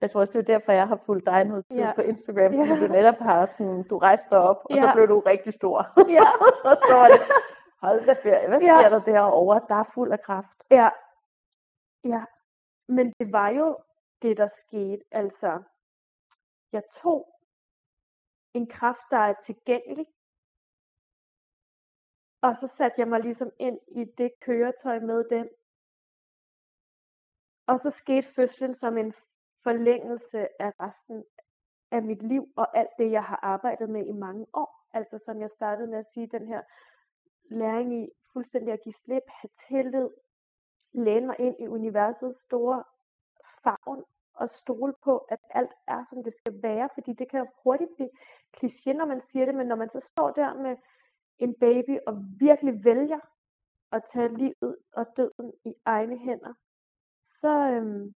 [0.00, 1.92] Jeg tror også, det er derfor, jeg har fulgt dig noget tid Ja.
[1.94, 2.86] på Instagram, fordi Ja.
[2.86, 4.94] du netop har sådan, du rejste op, og så Ja.
[4.94, 5.78] blev du rigtig stor.
[6.18, 6.26] Ja.
[6.70, 7.20] og så var det,
[7.82, 8.78] hold da ferie, hvad Ja.
[8.80, 9.60] sker der derovre?
[9.68, 10.56] Der er fuld af kraft.
[10.70, 10.88] Ja.
[12.04, 12.24] Ja.
[12.88, 13.78] Men det var jo
[14.22, 15.02] det, der skete.
[15.10, 15.62] Altså,
[16.72, 17.34] jeg tog
[18.54, 20.06] en kraft, der er tilgængelig,
[22.42, 25.48] og så satte jeg mig ligesom ind i det køretøj med den.
[27.66, 29.14] Og så skete fødslen som en
[29.62, 31.24] forlængelse af resten
[31.90, 34.86] af mit liv og alt det, jeg har arbejdet med i mange år.
[34.92, 36.62] Altså som jeg startede med at sige, den her
[37.50, 40.08] læring i fuldstændig at give slip, have tillid,
[40.92, 42.84] læne mig ind i universets store
[43.64, 47.90] favn og stole på, at alt er, som det skal være, fordi det kan hurtigt
[47.94, 48.10] blive
[48.56, 50.76] kliché, når man siger det, men når man så står der med
[51.38, 53.20] en baby og virkelig vælger
[53.92, 56.54] at tage livet og døden i egne hænder,
[57.40, 58.14] så, øhm,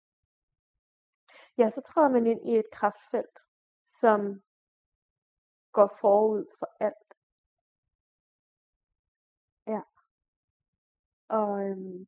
[1.57, 3.37] ja, så træder man ind i et kraftfelt,
[4.01, 4.41] som
[5.71, 7.09] går forud for alt.
[9.67, 9.81] Ja.
[11.27, 12.07] Og øhm,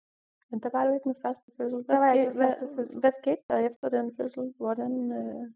[0.49, 1.87] Men der var du ikke med første fødsel.
[1.87, 2.99] Der var ikke med hvad, første fødsel.
[2.99, 4.53] hvad skete der efter den fødsel?
[4.57, 5.53] Hvordan, øh,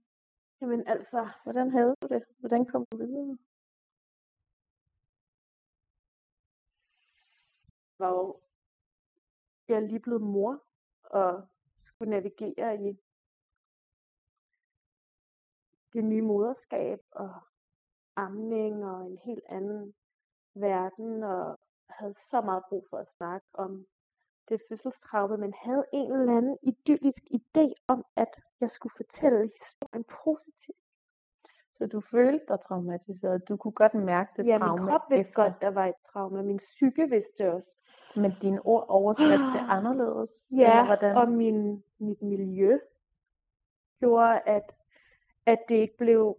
[0.61, 2.23] jamen altså, hvordan havde du det?
[2.39, 3.37] Hvordan kom du videre?
[7.99, 8.39] var jo
[9.67, 10.63] jeg er lige blevet mor
[11.03, 11.47] og
[11.85, 12.97] skulle navigere i
[15.93, 17.33] det nye moderskab og
[18.15, 19.93] amning og en helt anden
[20.55, 23.85] verden og havde så meget brug for at snakke om
[24.49, 30.05] det fødselstraume, men havde en eller anden idyllisk idé om, at jeg skulle fortælle historien
[30.23, 30.77] positivt.
[31.77, 33.47] Så du følte dig traumatiseret.
[33.49, 35.43] Du kunne godt mærke det Ja, min traume krop vidste efter.
[35.43, 37.69] godt, der var et traume, min psyke vidste også.
[38.15, 40.29] Men dine ord oversatte det anderledes?
[40.63, 41.17] Ja, hvordan?
[41.17, 42.79] og min, mit miljø
[43.99, 44.71] gjorde, at,
[45.49, 46.37] at det ikke blev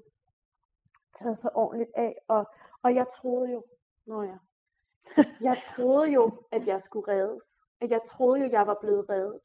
[1.18, 2.16] taget så ordentligt af.
[2.28, 2.46] Og,
[2.82, 3.64] og jeg troede jo,
[4.06, 4.38] nå ja,
[5.40, 7.42] jeg troede jo, at jeg skulle reddes.
[7.80, 9.40] At jeg troede jo, jeg var blevet reddet.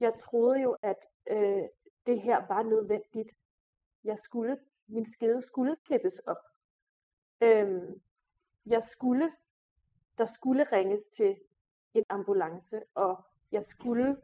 [0.00, 0.96] Jeg troede jo, at
[1.30, 1.64] øh,
[2.06, 3.30] det her var nødvendigt.
[4.04, 6.42] Jeg skulle, min skede skulle klippes op.
[7.40, 8.00] Øhm,
[8.66, 9.32] jeg skulle,
[10.18, 11.36] der skulle ringes til
[11.94, 14.16] en ambulance, og jeg skulle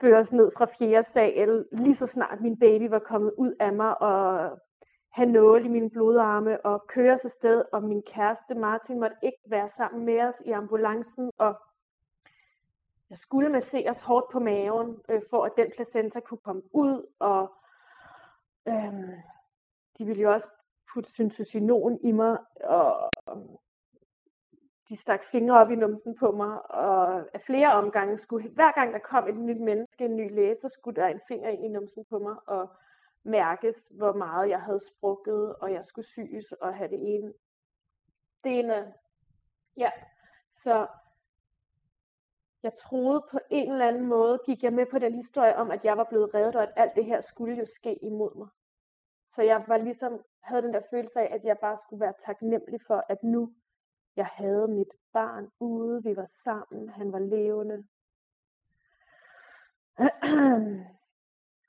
[0.00, 4.02] føres ned fra fjerde sal, lige så snart min baby var kommet ud af mig,
[4.02, 4.58] og
[5.10, 9.42] have nåle i mine blodarme, og køre sig sted, og min kæreste Martin måtte ikke
[9.46, 11.54] være sammen med os i ambulancen, og
[13.10, 17.52] jeg skulle masseres hårdt på maven, øh, for at den placenta kunne komme ud, og
[18.68, 18.92] øh,
[19.98, 20.46] de ville jo også
[20.92, 23.12] putte syntocinon i mig, og
[24.90, 28.92] de stak fingre op i numsen på mig, og af flere omgange skulle, hver gang
[28.92, 31.68] der kom et nyt menneske, en ny læge, så skulle der en finger ind i
[31.68, 32.68] numsen på mig, og
[33.24, 37.32] mærkes, hvor meget jeg havde sprukket, og jeg skulle syes og have det ene.
[38.44, 38.94] Det ene,
[39.76, 39.90] ja,
[40.62, 40.86] så
[42.62, 45.84] jeg troede på en eller anden måde, gik jeg med på den historie om, at
[45.84, 48.48] jeg var blevet reddet, og at alt det her skulle jo ske imod mig.
[49.34, 52.80] Så jeg var ligesom, havde den der følelse af, at jeg bare skulle være taknemmelig
[52.86, 53.52] for, at nu
[54.20, 57.86] jeg havde mit barn ude, vi var sammen, han var levende.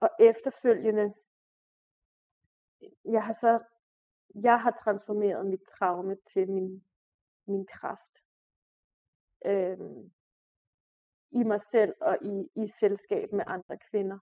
[0.03, 1.13] og efterfølgende,
[3.05, 3.59] jeg har så,
[4.35, 6.83] jeg har transformeret mit traume til min,
[7.47, 8.13] min kraft.
[9.45, 10.11] Øhm,
[11.31, 14.19] I mig selv og i, i selskab med andre kvinder.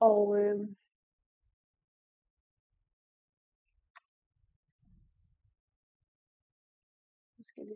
[0.00, 0.76] Og øhm,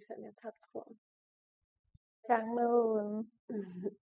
[0.04, 0.98] skal jeg tager tråden.
[2.28, 3.24] gang med, øh,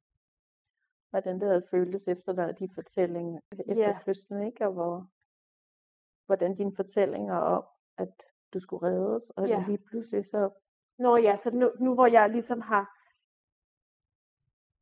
[1.10, 3.98] hvordan det havde føltes efter der, de fortællinger efter Ja.
[4.06, 4.66] fødslen, ikke?
[4.66, 5.06] Og hvor,
[6.26, 7.64] hvordan dine fortællinger om,
[7.98, 8.12] at
[8.52, 9.64] du skulle reddes, og Ja.
[9.68, 10.50] lige pludselig så,
[10.98, 12.84] Nå ja, så nu, nu hvor jeg ligesom har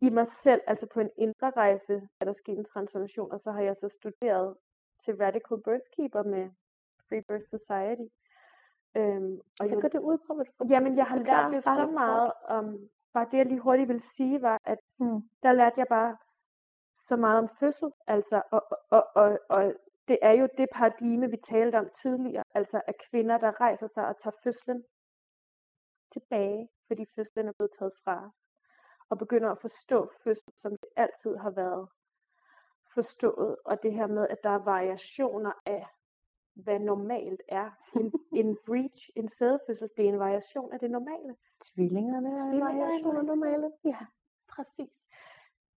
[0.07, 3.51] i mig selv, altså på en indre rejse, er der sket en transformation, og så
[3.51, 4.57] har jeg så studeret
[5.05, 6.51] til Radical Birth Keeper med
[7.09, 8.07] Free Birth Society.
[8.97, 10.43] Øhm, og hvad jeg, går det ud på?
[10.69, 12.79] Jamen, jeg har lært det så meget om,
[13.13, 15.21] bare det jeg lige hurtigt vil sige, var, at Hmm.
[15.43, 16.17] der lærte jeg bare
[17.09, 19.75] så meget om fødsel, altså, og, og, og, og
[20.09, 24.07] det er jo det paradigme, vi talte om tidligere, altså at kvinder, der rejser sig
[24.07, 24.85] og tager fødslen
[26.13, 28.33] tilbage, fordi fødslen er blevet taget fra os,
[29.11, 31.89] og begynder at forstå fødsel, som det altid har været
[32.95, 35.87] forstået, og det her med, at der er variationer af,
[36.55, 37.71] hvad normalt er.
[37.97, 41.37] En, en breach, en sædefødsel, det er en variation af det normale.
[41.75, 43.73] Tvillingerne er en variation af normale.
[43.85, 44.07] Ja,
[44.49, 44.91] præcis.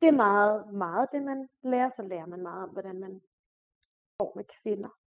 [0.01, 1.91] Det er meget, meget det, man lærer.
[1.97, 3.23] Så lærer man meget om, hvordan man
[4.19, 4.99] får med kvinder.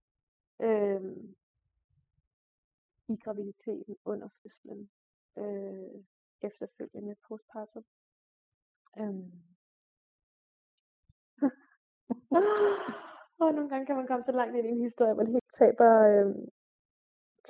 [0.60, 1.34] Øhm,
[3.08, 4.90] I graviditeten, under fødslen,
[5.38, 6.04] øh,
[6.42, 7.84] efterfølgende postpartum.
[8.98, 9.32] Øhm.
[13.40, 15.90] og nogle gange kan man komme så langt ind i en historie, man helt taber,
[16.08, 16.34] øh,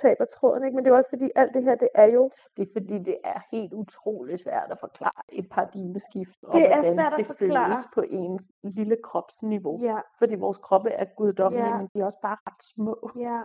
[0.01, 0.63] taber tråden.
[0.65, 0.75] Ikke?
[0.75, 2.31] Men det er også fordi, alt det her, det er jo...
[2.57, 6.75] Det er fordi, det er helt utroligt svært at forklare et paradigmeskift, og Det er
[6.75, 7.69] hvordan svært at det forklare.
[7.71, 9.79] føles på en lille kropsniveau.
[9.83, 11.77] Ja, Fordi vores kroppe er guddommelige, Ja.
[11.77, 13.11] men de er også bare ret små.
[13.15, 13.41] ja.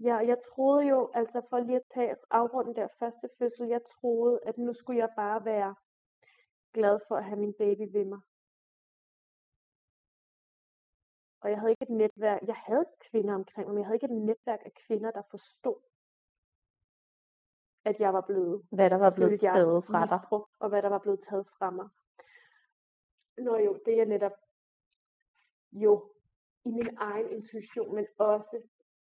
[0.00, 4.40] Ja, jeg troede jo, altså for lige at tage afrunden der første fødsel, jeg troede,
[4.46, 5.74] at nu skulle jeg bare være
[6.74, 8.18] glad for at have min baby ved mig.
[11.46, 14.06] Og jeg havde ikke et netværk, jeg havde kvinder omkring mig, men jeg havde ikke
[14.06, 15.80] et netværk af kvinder, der forstod,
[17.84, 20.20] at jeg var blevet Hvad der var blevet taget fra dig.
[20.60, 21.88] og hvad der var blevet taget fra mig.
[23.38, 24.36] Nå jo, det er netop
[25.72, 26.12] jo
[26.64, 28.62] i min egen intuition, men også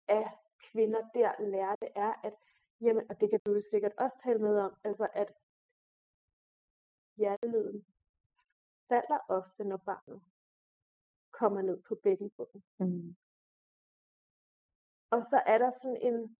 [0.07, 0.29] af
[0.71, 2.35] kvinder der lærte er, at
[2.81, 5.33] jamen, og det kan du jo sikkert også tale med om, altså at
[7.17, 7.85] hjertelyden
[8.89, 10.21] falder ofte, når barnet
[11.39, 12.63] kommer ned på bækkenbunden.
[12.79, 13.15] Mm.
[15.09, 16.37] Og så er der sådan en,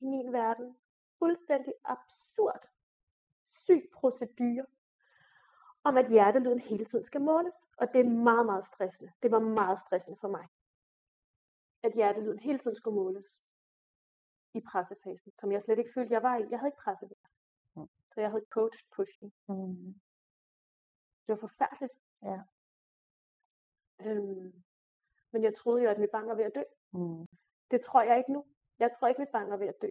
[0.00, 0.76] i min verden,
[1.18, 2.62] fuldstændig absurd,
[3.64, 4.66] syg procedure,
[5.84, 7.54] om at hjertelyden hele tiden skal måles.
[7.78, 9.12] Og det er meget, meget stressende.
[9.22, 10.46] Det var meget stressende for mig.
[11.82, 13.42] At hjertelyden hele tiden skulle måles
[14.54, 16.44] i pressefasen, som jeg slet ikke følte, jeg var i.
[16.50, 17.30] Jeg havde ikke pressefasen.
[17.76, 17.88] Mm.
[18.12, 19.32] Så jeg havde coached pushing.
[19.48, 20.00] Mm.
[21.28, 21.92] Det var forfærdeligt.
[22.22, 22.40] Ja.
[24.06, 24.52] Øhm,
[25.32, 26.62] men jeg troede jo, at mit barn var ved at dø.
[26.92, 27.26] Mm.
[27.70, 28.44] Det tror jeg ikke nu.
[28.78, 29.88] Jeg tror ikke, mit barn var ved at dø.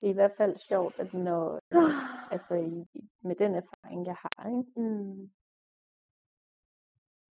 [0.00, 2.86] Det er i hvert fald sjovt, at når, øh, altså i,
[3.20, 4.80] med den erfaring, jeg har, ikke?
[4.80, 5.30] Mm.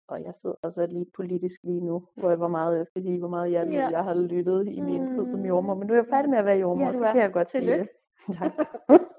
[0.07, 3.27] og jeg sidder også lige politisk lige nu, hvor jeg var meget efter lige, hvor
[3.27, 3.87] meget jeg, Ja.
[3.87, 5.45] jeg har lyttet i min tid som Mm.
[5.45, 5.73] jordmor.
[5.73, 7.81] Men nu er jeg færdig med at være jordmor, Ja, så kan jeg godt Tillykke.
[7.83, 7.89] det.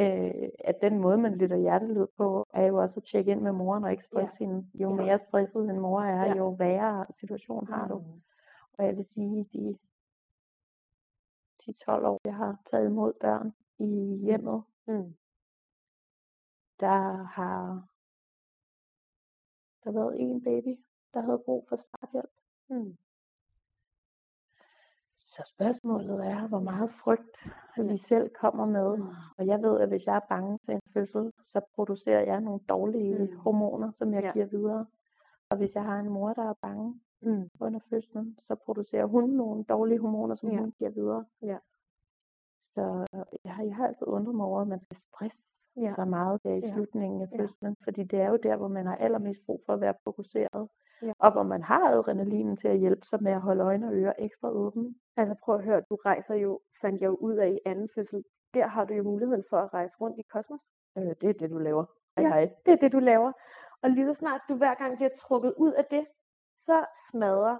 [0.00, 3.52] Øh, at den måde, man lytter hjertelyd på, er jo også at tjekke ind med
[3.52, 4.46] moren og ikke stresse ja.
[4.46, 4.66] hende.
[4.74, 4.94] Jo Ja.
[4.96, 6.36] mere stresset en mor er, Ja.
[6.36, 7.98] jo værre situation har du.
[7.98, 8.22] Mm.
[8.78, 9.78] Og jeg vil sige, de
[11.62, 15.14] 10-12 år, jeg har taget imod børn i hjemmet, Mm.
[16.80, 17.86] der har
[19.84, 20.80] der været en baby,
[21.14, 22.30] der havde brug for starthjælp.
[22.70, 22.96] Mm.
[25.36, 27.36] Så spørgsmålet er, hvor meget frygt
[27.76, 28.90] vi selv kommer med.
[29.38, 32.60] Og jeg ved, at hvis jeg er bange til en fødsel, så producerer jeg nogle
[32.68, 33.36] dårlige Mm.
[33.38, 34.32] hormoner, som jeg Ja.
[34.32, 34.86] giver videre.
[35.50, 37.48] Og hvis jeg har en mor, der er bange Mm.
[37.60, 40.58] under fødslen, så producerer hun nogle dårlige hormoner, som Ja.
[40.58, 41.24] hun giver videre.
[41.42, 41.58] Ja.
[42.74, 43.06] Så
[43.44, 45.36] jeg har, jeg har altid undret mig over, at man skal stresse
[45.76, 45.94] Ja.
[45.96, 46.72] så meget der i Ja.
[46.74, 47.38] slutningen af Ja.
[47.42, 47.76] fødslen.
[47.84, 50.68] Fordi det er jo der, hvor man har allermest brug for at være fokuseret.
[51.02, 51.12] Ja.
[51.18, 54.12] Og hvor man har adrenalinen til at hjælpe sig med at holde øjne og ører
[54.18, 54.94] ekstra åbne.
[55.16, 58.24] Altså prøv at høre, du rejser jo, fandt jeg jo ud af i anden fødsel.
[58.54, 60.60] Der har du jo muligheden for at rejse rundt i kosmos.
[60.98, 61.84] Øh, det er det, du laver.
[62.16, 62.28] Hej Ja.
[62.28, 62.50] hej.
[62.66, 63.32] Det er det, du laver.
[63.82, 66.06] Og lige så snart du hver gang bliver trukket ud af det,
[66.66, 67.58] så smadrer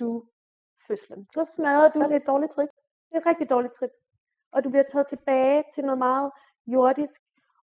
[0.00, 0.24] du
[0.86, 1.26] fødslen.
[1.34, 2.68] Så smadrer du Så det et dårligt trip.
[3.08, 3.90] Det er et rigtig dårligt trip.
[4.52, 6.32] Og du bliver taget tilbage til noget meget
[6.74, 7.12] jordisk,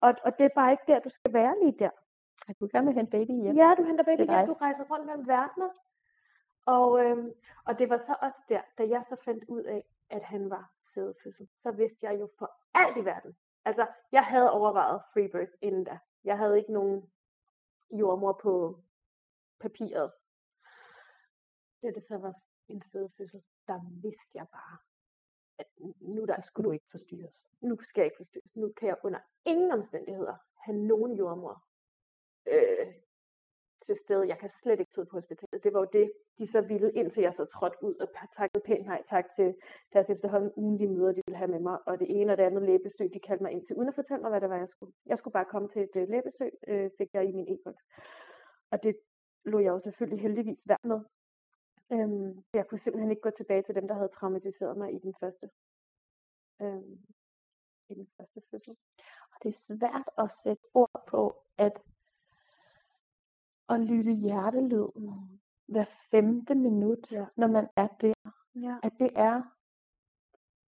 [0.00, 1.90] og, og det er bare ikke der, du skal være lige der.
[2.48, 3.56] Jeg kunne gerne vil hente baby hjem.
[3.56, 5.70] Ja, du henter baby hjem, du rejser rundt mellem verdener.
[6.66, 7.32] Og, øhm,
[7.64, 10.72] og det var så også der, da jeg så fandt ud af, at han var
[10.94, 13.36] sædefødsel, så vidste jeg jo for alt i verden.
[13.64, 15.98] Altså, jeg havde overvejet free birth inden da.
[16.24, 17.10] Jeg havde ikke nogen
[17.90, 18.80] jordmor på
[19.60, 20.12] papiret.
[21.82, 22.34] Da det så var
[22.68, 24.76] en sædefødsel, der vidste jeg bare,
[25.58, 25.66] at
[26.00, 27.36] nu der Skulle du ikke forstyrres.
[27.60, 28.56] nu skal jeg ikke forstyrres.
[28.56, 31.62] Nu kan jeg under ingen omstændigheder have nogen jordmor
[32.52, 32.86] øh,
[33.86, 34.28] til stede.
[34.28, 35.64] Jeg kan slet ikke sidde på hospitalet.
[35.64, 38.86] Det var jo det, de så ville, indtil jeg så trådte ud og takkede pænt
[38.86, 39.54] nej tak til
[39.92, 41.78] deres efterhånden ugenlige møder, de ville have med mig.
[41.86, 44.22] Og det ene og det andet lægebesøg, de kaldte mig ind til, uden at fortælle
[44.22, 44.92] mig, hvad det var, jeg skulle.
[45.06, 47.82] Jeg skulle bare komme til et øh, lægebesøg, øh, fik jeg i min e-boks.
[48.70, 48.96] Og det
[49.44, 51.00] lå jeg jo selvfølgelig heldigvis værd med.
[51.92, 55.14] Øhm, jeg kunne simpelthen ikke gå tilbage til dem, der havde traumatiseret mig i den
[55.20, 55.50] første,
[56.62, 56.98] øhm,
[57.88, 58.76] i den første fødsel.
[59.42, 61.82] det er svært at sætte ord på, at
[63.68, 64.86] at lytte hjertelyd
[65.66, 67.26] hver femte minut, Ja.
[67.36, 68.14] når man er der,
[68.54, 68.76] Ja.
[68.82, 69.42] at det er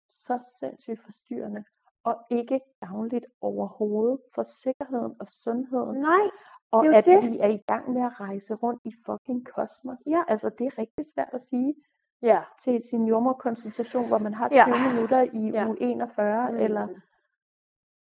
[0.10, 1.64] så sindssygt forstyrrende
[2.04, 6.02] og ikke gavnligt overhovedet for sikkerheden og sundheden.
[6.02, 6.30] Nej,
[6.72, 7.32] Og det at det.
[7.32, 9.98] vi er i gang med at rejse rundt i fucking kosmos.
[10.06, 10.24] Ja.
[10.28, 11.76] Altså, det er rigtig svært at sige
[12.22, 12.42] ja.
[12.64, 14.66] til sin jordmorkonsultation, hvor man har Ja.
[14.68, 15.68] 20 minutter i Ja.
[15.68, 16.58] uge 41, Mm.
[16.58, 16.88] eller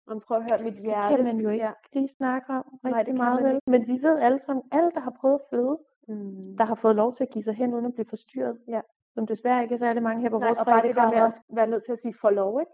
[0.06, 1.16] Man prøver at høre mit det hjerte.
[1.16, 1.72] kan man jo ikke Ja.
[1.92, 3.60] lige snakke om rigtig Nej, det meget vel.
[3.66, 6.56] Men vi ved alle sammen, alle der har prøvet at føde, Mm.
[6.56, 8.58] der har fået lov til at give sig hen uden at blive forstyrret.
[8.68, 8.80] Ja.
[9.14, 11.18] Som desværre ikke er særlig mange her på Nej, vores og bare det der med
[11.18, 12.72] at være nødt til at sige for lov, ikke?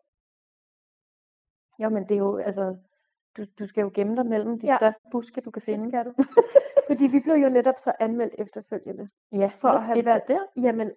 [1.79, 2.77] Jo, men det er jo, altså,
[3.39, 4.77] du, du skal jo gemme dig mellem de Ja.
[4.77, 5.91] største buske, du kan Det finde.
[5.91, 6.13] skal du.
[6.89, 9.09] Fordi vi blev jo netop så anmeldt efterfølgende.
[9.33, 10.47] Ja, For at have været der.
[10.57, 10.93] Jamen,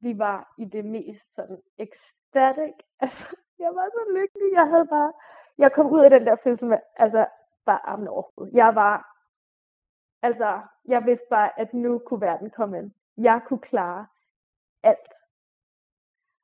[0.00, 2.74] vi var i det mest sådan ecstatic.
[3.00, 4.52] Altså, jeg var så lykkelig.
[4.52, 5.12] Jeg havde bare,
[5.58, 7.26] jeg kom ud af den der fødsel med, altså,
[7.66, 8.54] bare armen over hovedet.
[8.54, 9.16] Jeg var,
[10.22, 12.90] altså, jeg vidste bare, at nu kunne verden komme ind.
[13.16, 14.06] Jeg kunne klare
[14.82, 15.08] alt.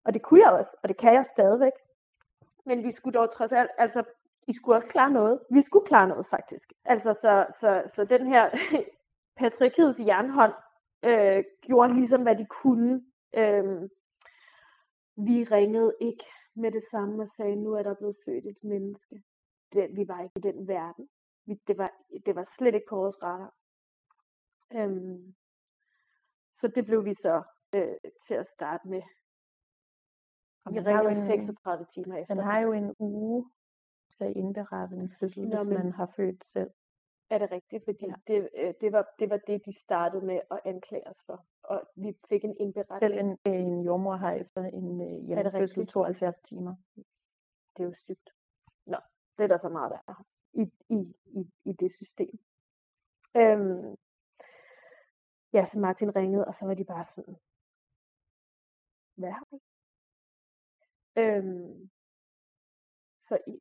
[0.04, 1.72] Og det kunne jeg også, og det kan jeg stadigvæk.
[2.66, 4.04] Men vi skulle dog trods alt, altså,
[4.48, 5.40] I skulle også klare noget.
[5.50, 6.72] Vi skulle klare noget, faktisk.
[6.84, 8.50] Altså, så, så, så den her
[9.40, 10.52] patriarkiets jernhånd
[11.04, 13.04] øh, gjorde ligesom, hvad de kunne.
[13.34, 13.88] Øh,
[15.16, 16.24] vi ringede ikke
[16.54, 19.22] med det samme og sagde, nu er der blevet født et menneske.
[19.72, 21.08] Det, vi var ikke i den verden.
[21.46, 21.92] Vi, det, var,
[22.26, 23.54] det var slet ikke på vores radar.
[24.72, 25.34] Øhm,
[26.60, 27.42] så det blev vi så
[27.74, 27.96] øh,
[28.26, 29.02] til at starte med.
[30.64, 32.34] Og Vi ringede en, 36 timer efter.
[32.34, 33.50] man har jo en uge
[34.20, 36.70] at indberette en fødsel, Nå, hvis men- man har født selv.
[37.30, 37.84] Er det rigtigt?
[37.84, 38.14] Fordi Ja.
[38.26, 41.44] det, øh, det, var, det var det, de startede med at anklage os for.
[41.62, 43.00] Og vi fik en indberetning.
[43.00, 45.88] Selv en, en jordmor har efter en øh, hjemmefødsel rigtigt?
[45.90, 46.74] 72 timer.
[47.76, 48.30] Det er jo sygt.
[48.86, 48.96] Nå,
[49.38, 52.38] det er der så meget værd i, i, i, i det system.
[53.36, 53.96] Øhm,
[55.52, 57.36] ja, så Martin ringede, og så var de bare sådan,
[59.16, 59.58] hvad har vi?
[61.16, 61.90] Øhm,
[63.28, 63.60] så I,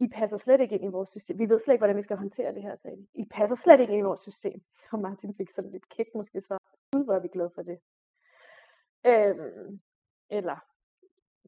[0.00, 1.38] i passer slet ikke ind i vores system.
[1.38, 3.06] Vi ved slet ikke, hvordan vi skal håndtere det her, sagde de.
[3.14, 4.62] I passer slet ikke ind i vores system.
[4.92, 6.58] Og Martin fik sådan lidt kæk måske så.
[6.92, 7.80] Gud, hvor er vi glade for det.
[9.06, 9.80] Øhm,
[10.30, 10.56] eller,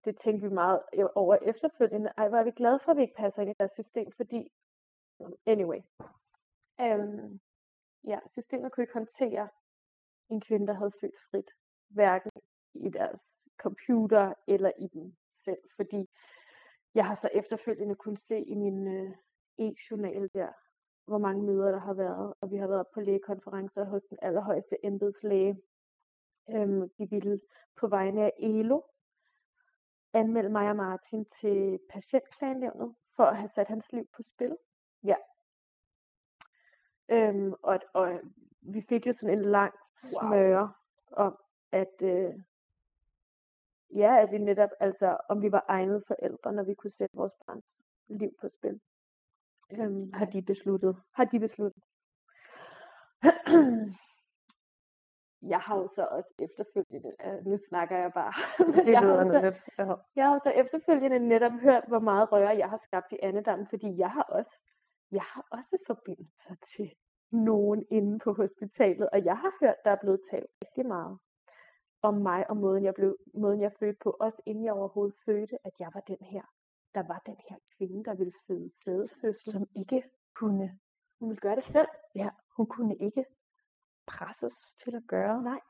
[0.04, 0.80] det tænkte vi meget
[1.14, 2.12] over efterfølgende.
[2.16, 4.52] Ej, hvor er vi glade for, at vi ikke passer ind i deres system, fordi,
[5.46, 5.80] anyway.
[6.80, 7.40] Øhm,
[8.04, 9.48] ja, systemet kunne ikke håndtere
[10.28, 11.50] en kvinde, der havde født frit.
[11.88, 12.30] Hverken
[12.74, 13.20] i deres
[13.56, 16.08] computer eller i dem selv, fordi
[16.94, 19.12] jeg har så efterfølgende kunne se i min øh,
[19.58, 20.52] e-journal der,
[21.06, 24.76] hvor mange møder der har været, og vi har været på lægekonferencer hos den allerhøjeste
[24.86, 25.62] embedslæge.
[26.50, 27.40] Øhm, de ville
[27.76, 28.80] på vegne af ELO
[30.12, 34.56] anmelde mig og Martin til patientklagenævnet for at have sat hans liv på spil.
[35.04, 35.16] Ja.
[37.08, 38.20] Øhm, og, og
[38.60, 39.74] vi fik jo sådan en lang
[40.04, 40.72] smøre
[41.10, 41.38] om,
[41.72, 42.34] at øh,
[43.96, 47.32] ja, at vi netop, altså om vi var egnede forældre, når vi kunne sætte vores
[47.46, 47.64] barns
[48.08, 48.80] liv på spil.
[49.72, 50.96] Øhm, Har de besluttet?
[51.12, 51.82] har de besluttet.
[55.52, 58.32] jeg har jo så også efterfølgende, øh, nu snakker jeg bare,
[58.84, 59.60] Det jeg, har lyder så, lidt.
[59.78, 59.94] Ja.
[60.16, 63.66] jeg har jo så efterfølgende netop hørt, hvor meget røre jeg har skabt i andedammen,
[63.70, 64.56] fordi jeg har også,
[65.12, 66.94] jeg har også forbindelser til
[67.30, 71.18] nogen inde på hospitalet, og jeg har hørt, der er blevet talt rigtig meget
[72.02, 75.58] om mig og måden jeg, blev, måden jeg fødte på, også inden jeg overhovedet fødte,
[75.64, 76.42] at jeg var den her,
[76.94, 79.52] der var den her kvinde, der ville føde sædesfødsel.
[79.52, 80.78] Som ikke kunne,
[81.18, 81.88] Hun ville gøre det selv.
[82.14, 83.24] ja, hun kunne ikke
[84.06, 85.42] presses til at gøre.
[85.42, 85.60] Nej.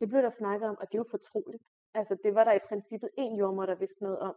[0.00, 1.62] Det blev der snakket om, og det er jo fortroligt.
[1.94, 4.36] Altså, det var der i princippet en jordmor, der vidste noget om.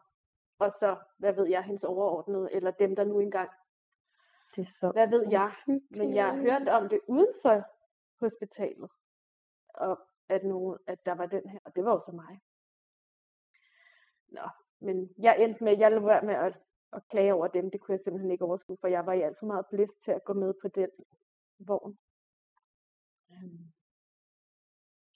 [0.59, 3.49] Og så, hvad ved jeg, hendes overordnede, eller dem, der nu engang,
[4.55, 5.51] Det er så hvad ved jeg.
[5.89, 7.63] Men jeg har hørt om det uden for
[8.19, 8.89] hospitalet.
[9.73, 9.99] Og
[10.32, 12.39] at, nogen, at der var den her, og det var jo så mig.
[14.27, 14.47] Nå,
[14.79, 16.57] men jeg endte med, jeg lå være med at,
[16.93, 17.71] at klage over dem.
[17.71, 20.11] Det kunne jeg simpelthen ikke overskue, for jeg var i alt for meget blæst til
[20.11, 20.89] at gå med på den
[21.59, 21.97] vogn.
[23.32, 23.71] Øhm.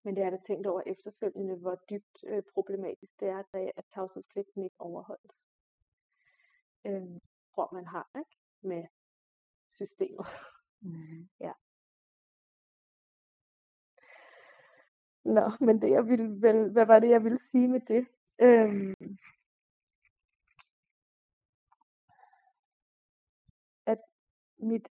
[0.04, 3.86] Men det er der tænkt over efterfølgende, hvor dybt øh, problematisk det er, da- at
[3.94, 5.32] tavshedspligten ikke overholdes.
[6.86, 7.20] Øhm,
[7.56, 8.38] tror man har, ikke?
[8.62, 8.84] Med
[9.74, 10.26] systemet.
[10.82, 11.30] Mm.
[15.26, 18.08] Nå, men det jeg ville vel, hvad var det, jeg ville sige med det?
[18.40, 19.18] Øhm,
[23.86, 24.02] at
[24.58, 24.88] mit,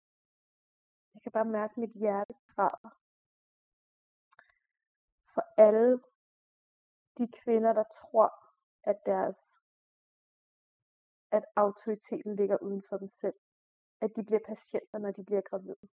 [1.14, 2.90] jeg kan bare mærke, at mit hjerte græder.
[5.34, 6.02] For alle
[7.18, 8.28] de kvinder, der tror,
[8.82, 9.36] at deres,
[11.30, 13.34] at autoriteten ligger uden for dem selv.
[14.00, 15.88] At de bliver patienter, når de bliver gravide.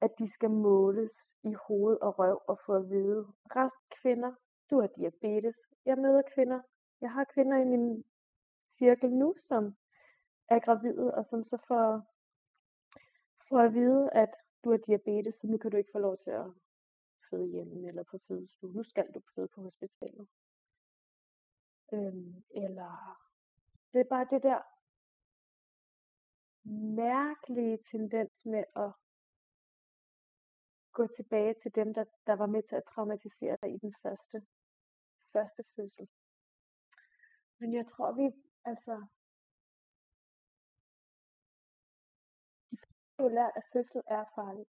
[0.00, 1.10] At de skal måles
[1.42, 3.26] i hoved og røv og få at vide,
[3.56, 4.32] rask kvinder,
[4.70, 5.56] du har diabetes.
[5.86, 6.60] Jeg møder kvinder.
[7.00, 8.04] Jeg har kvinder i min
[8.78, 9.76] cirkel nu, som
[10.48, 12.02] er gravide, og som så får,
[13.48, 14.30] får at vide, at
[14.64, 16.50] du har diabetes, så nu kan du ikke få lov til at
[17.30, 18.72] føde hjemme eller på fødestue.
[18.72, 20.28] Nu skal du føde på hospitalet.
[21.92, 23.20] Øhm, eller
[23.92, 24.60] det er bare det der
[26.96, 28.92] mærkelige tendens med at
[31.00, 34.36] gå tilbage til dem, der, der var med til at traumatisere dig i den første,
[35.32, 36.08] første fødsel.
[37.60, 38.26] Men jeg tror, vi,
[38.64, 38.94] altså,
[42.70, 42.76] de
[43.18, 44.70] har jo lært, at fødsel er farligt.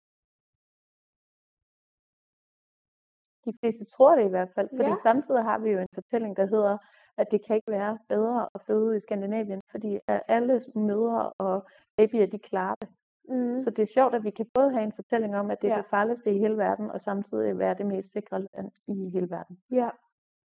[3.45, 5.03] De fleste tror det i hvert fald, fordi Ja.
[5.03, 6.77] samtidig har vi jo en fortælling, der hedder,
[7.17, 12.25] at det kan ikke være bedre at føde i Skandinavien, fordi alle mødre og babyer,
[12.25, 12.89] de klarer det.
[13.31, 13.63] Mm.
[13.63, 15.73] Så det er sjovt, at vi kan både have en fortælling om, at det er
[15.73, 15.77] Ja.
[15.81, 19.59] det farligste i hele verden, og samtidig være det mest sikre land i hele verden.
[19.71, 19.89] Ja,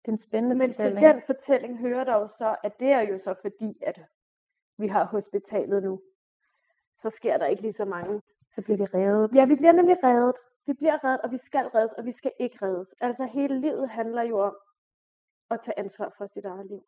[0.01, 1.05] Det er en spændende men fortælling.
[1.07, 4.01] den fortælling hører der jo så, at det er jo så fordi, at
[4.78, 5.99] vi har hospitalet nu.
[7.01, 8.22] Så sker der ikke lige så mange
[8.55, 9.32] Så bliver vi revet.
[9.36, 10.36] Ja, vi bliver nemlig reddet.
[10.67, 12.88] Vi bliver reddet, og vi skal reddes, og vi skal ikke reddes.
[13.01, 14.55] Altså hele livet handler jo om
[15.49, 16.84] at tage ansvar for sit eget liv.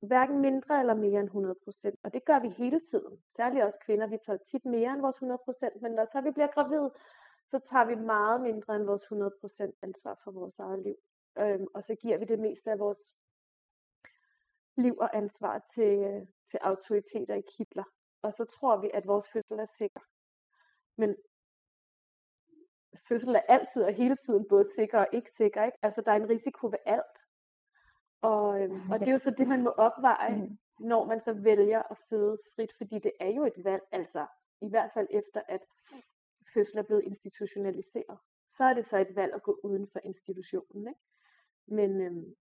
[0.00, 1.98] Hverken mindre eller mere end 100 procent.
[2.04, 3.22] Og det gør vi hele tiden.
[3.36, 4.06] Særligt også kvinder.
[4.06, 5.82] Vi tager tit mere end vores 100 procent.
[5.82, 6.90] Men når så vi bliver gravide,
[7.50, 10.96] så tager vi meget mindre end vores 100 procent ansvar for vores eget liv.
[11.38, 12.98] Øhm, og så giver vi det meste af vores
[14.76, 17.84] liv og ansvar til, øh, til autoriteter i kitler.
[18.22, 20.00] Og så tror vi, at vores fødsel er sikker.
[20.96, 21.16] Men
[23.08, 25.64] fødsel er altid og hele tiden både sikker og ikke sikker.
[25.64, 25.78] Ikke?
[25.82, 27.16] Altså, der er en risiko ved alt.
[28.22, 30.58] Og, øhm, og det er jo så det, man må opveje, Mm.
[30.80, 34.26] når man så vælger at føde frit, fordi det er jo et valg, altså
[34.62, 35.60] i hvert fald efter, at
[36.54, 38.18] fødsel er blevet institutionaliseret.
[38.56, 40.88] Så er det så et valg at gå uden for institutionen.
[40.88, 41.00] Ikke?
[41.66, 42.34] Men øhm,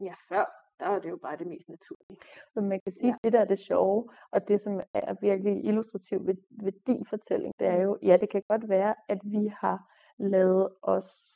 [0.00, 0.44] ja, før,
[0.80, 2.18] der var det jo bare det mest naturlige.
[2.54, 3.14] Men man kan sige, Ja.
[3.24, 7.54] det der er det sjove, og det som er virkelig illustrativt ved, ved din fortælling,
[7.58, 11.33] det er jo, ja, det kan godt være, at vi har lavet os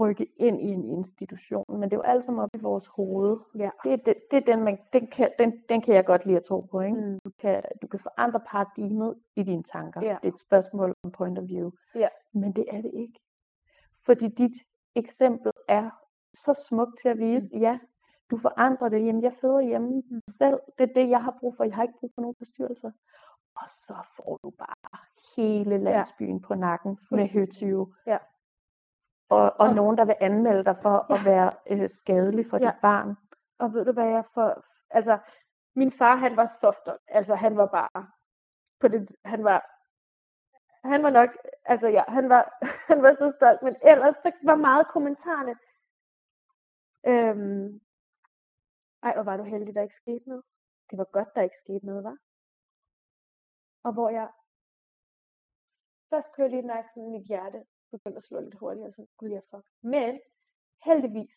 [0.00, 3.36] rykke ind i en institution, men det er jo alt sammen op i vores hoved.
[3.58, 3.70] Ja.
[3.84, 6.44] Det det, det er den, man, den, kan, den, den kan jeg godt lide at
[6.44, 6.80] tro på.
[6.80, 6.96] Ikke?
[6.96, 7.18] Mm.
[7.24, 10.00] Du, kan, du kan forandre paradigmet i dine tanker.
[10.02, 10.16] Ja.
[10.22, 11.70] Det er et spørgsmål om point of view.
[11.94, 12.08] Ja.
[12.32, 13.18] Men det er det ikke.
[14.06, 14.52] Fordi dit
[14.94, 15.90] eksempel er
[16.34, 17.58] så smukt til at vise, Mm.
[17.60, 17.78] ja,
[18.30, 19.06] du forandrer det.
[19.06, 20.02] Jamen, jeg føder hjemme
[20.38, 20.58] selv.
[20.78, 21.64] Det er det, jeg har brug for.
[21.64, 22.90] Jeg har ikke brug for nogen forstyrrelser.
[23.56, 24.98] Og så får du bare
[25.36, 27.94] hele landsbyen på nakken med høtyve.
[28.06, 28.18] Ja.
[29.28, 32.66] Og, og Og- nogen, der vil anmelde dig for at være øh, skadelig for Ja.
[32.70, 33.16] dit barn.
[33.58, 35.18] Og ved du hvad jeg for, altså
[35.74, 38.10] min far han var så stolt, altså han var bare
[38.80, 39.60] på det, han var,
[40.88, 41.30] han var nok,
[41.64, 42.58] altså ja, han var,
[42.90, 45.54] han var så stolt, men ellers så var meget kommentarerne,
[47.06, 47.80] øhm,
[49.02, 50.44] ej hvor var du heldig, der ikke skete noget.
[50.90, 52.16] Det var godt, der ikke skete noget, var.
[53.84, 54.28] Og hvor jeg,
[56.10, 57.64] først jeg lige mærke sådan, mit hjerte
[57.98, 59.66] begyndte at slå lidt hurtigere, så gud jeg fuck.
[59.82, 60.20] Men
[60.84, 61.30] heldigvis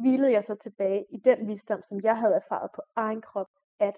[0.00, 3.96] hvilede jeg så tilbage i den visdom, som jeg havde erfaret på egen krop, at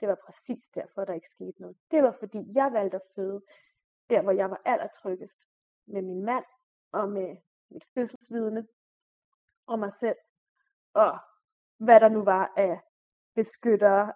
[0.00, 1.76] det var præcis derfor, der ikke skete noget.
[1.90, 3.42] Det var fordi, jeg valgte at føde
[4.10, 5.38] der, hvor jeg var allertryggest
[5.86, 6.44] med min mand
[6.92, 7.36] og med
[7.70, 8.66] mit fødselsvidne
[9.66, 10.16] og mig selv.
[10.94, 11.18] Og
[11.78, 12.80] hvad der nu var af
[13.34, 14.12] beskyttere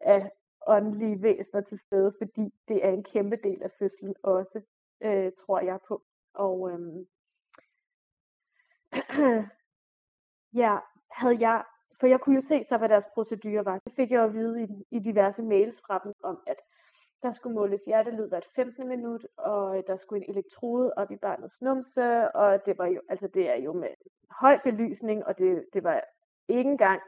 [0.00, 0.30] af
[0.66, 4.62] åndelige væsener til stede, fordi det er en kæmpe del af fødslen også,
[5.00, 6.02] øh, tror jeg på.
[6.38, 7.06] Og øhm,
[10.62, 10.78] ja,
[11.10, 11.64] havde jeg,
[12.00, 13.78] for jeg kunne jo se så, hvad deres procedure var.
[13.78, 16.56] Det fik jeg at vide i, i diverse mails fra dem om, at
[17.22, 21.16] der skulle måles hjertelyd hvert 15 minut, og øh, der skulle en elektrode op i
[21.16, 23.88] barnets numse, og det var jo, altså det er jo med
[24.30, 26.04] høj belysning, og det, det var
[26.48, 27.00] ikke engang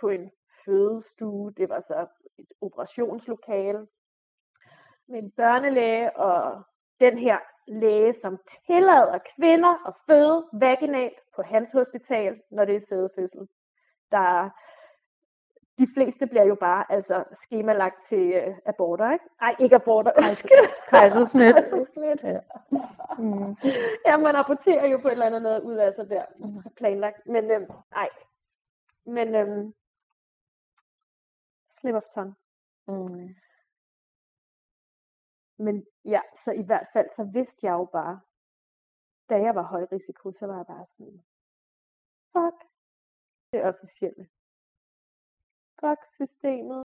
[0.00, 0.30] på en
[0.64, 2.06] fødestue, det var så
[2.38, 3.86] et operationslokale
[5.08, 6.62] med en børnelæge, og
[7.00, 12.80] den her læge, som tillader kvinder at føde vaginalt på hans hospital, når det er
[12.88, 13.48] sædefødsel.
[14.10, 14.50] Der
[15.78, 19.24] de fleste bliver jo bare altså skemalagt til øh, aborter, ikke?
[19.40, 20.12] Nej, ikke aborter.
[20.90, 21.54] Kejsersnit.
[21.54, 22.22] Kejsersnit.
[22.22, 22.40] Ja.
[23.18, 23.56] Mm.
[24.06, 26.24] ja, man rapporterer jo på et eller andet noget ud af sig der,
[26.76, 27.26] planlagt.
[27.26, 28.08] Men øhm, nej.
[29.04, 29.74] Men øhm,
[31.80, 32.34] slip of tongue.
[32.88, 33.34] Mm.
[35.58, 38.20] Men ja, så i hvert fald, så vidste jeg jo bare,
[39.28, 41.24] da jeg var høj risiko, så var jeg bare sådan,
[42.32, 42.72] fuck
[43.52, 44.28] det officielle.
[45.80, 46.84] Fuck systemet,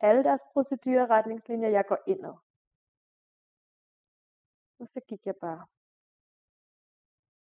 [0.00, 2.24] alle deres procedurer og retningslinjer, jeg går ind
[4.78, 5.66] Og så gik jeg bare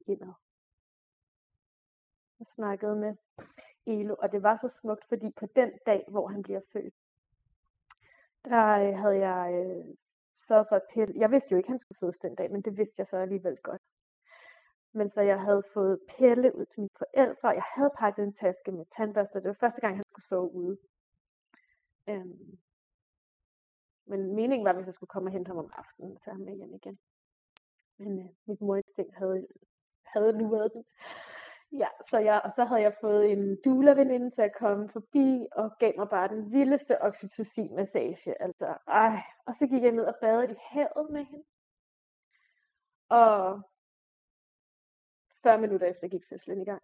[0.08, 0.34] indad.
[2.40, 3.16] Og snakkede med
[3.86, 6.94] Elo, og det var så smukt, fordi på den dag, hvor han bliver født,
[8.46, 9.96] der øh, havde jeg øh,
[10.52, 11.14] sørget for at pille.
[11.24, 13.18] Jeg vidste jo ikke, at han skulle fødes den dag, men det vidste jeg så
[13.18, 13.82] alligevel godt.
[14.98, 18.34] Men så jeg havde fået pille ud til mine forældre, og jeg havde pakket en
[18.34, 19.40] taske med tandbørster.
[19.40, 20.78] Det var første gang, han skulle sove ude.
[22.10, 22.58] Øhm,
[24.10, 26.56] men meningen var, hvis jeg skulle komme og hente ham om aftenen, så ham med
[26.56, 26.98] hjem igen.
[27.98, 29.48] Men øh, mit morinstinkt havde,
[30.14, 30.84] havde luret den.
[31.72, 35.72] Ja, så, jeg, og så havde jeg fået en doula-veninde til at komme forbi og
[35.80, 38.42] gav mig bare den vildeste oxytocin-massage.
[38.42, 39.18] Altså, ej.
[39.46, 41.44] Og så gik jeg ned og badede i havet med hende.
[43.10, 43.62] Og
[45.44, 46.82] 40 minutter efter gik fødslen i gang.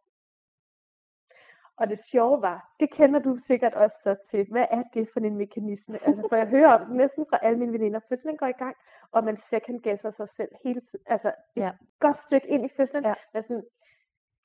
[1.77, 4.47] Og det sjove var, det kender du sikkert også så til.
[4.51, 5.99] Hvad er det for en mekanisme?
[6.07, 8.75] Altså, for jeg hører om næsten fra alle mine veninder, fødslen går i gang,
[9.11, 11.05] og man second guesser sig selv hele tiden.
[11.05, 11.71] Altså, et Ja.
[11.99, 13.03] godt stykke ind i fødslen.
[13.03, 13.13] Ja.
[13.33, 13.63] Men sådan,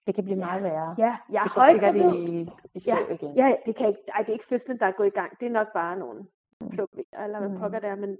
[0.07, 0.95] Det kan blive meget værre.
[0.99, 2.13] ja, jeg er højgravid.
[2.29, 2.41] i,
[2.75, 3.35] i Ja, igen.
[3.35, 5.41] ja, det kan ikke, ej, det er ikke fødslen, der er gået i gang.
[5.41, 6.27] Det er nok bare nogle
[6.61, 6.69] Mm.
[6.71, 7.59] plukvinger, eller hvad Mm.
[7.59, 8.19] pokker det er, men...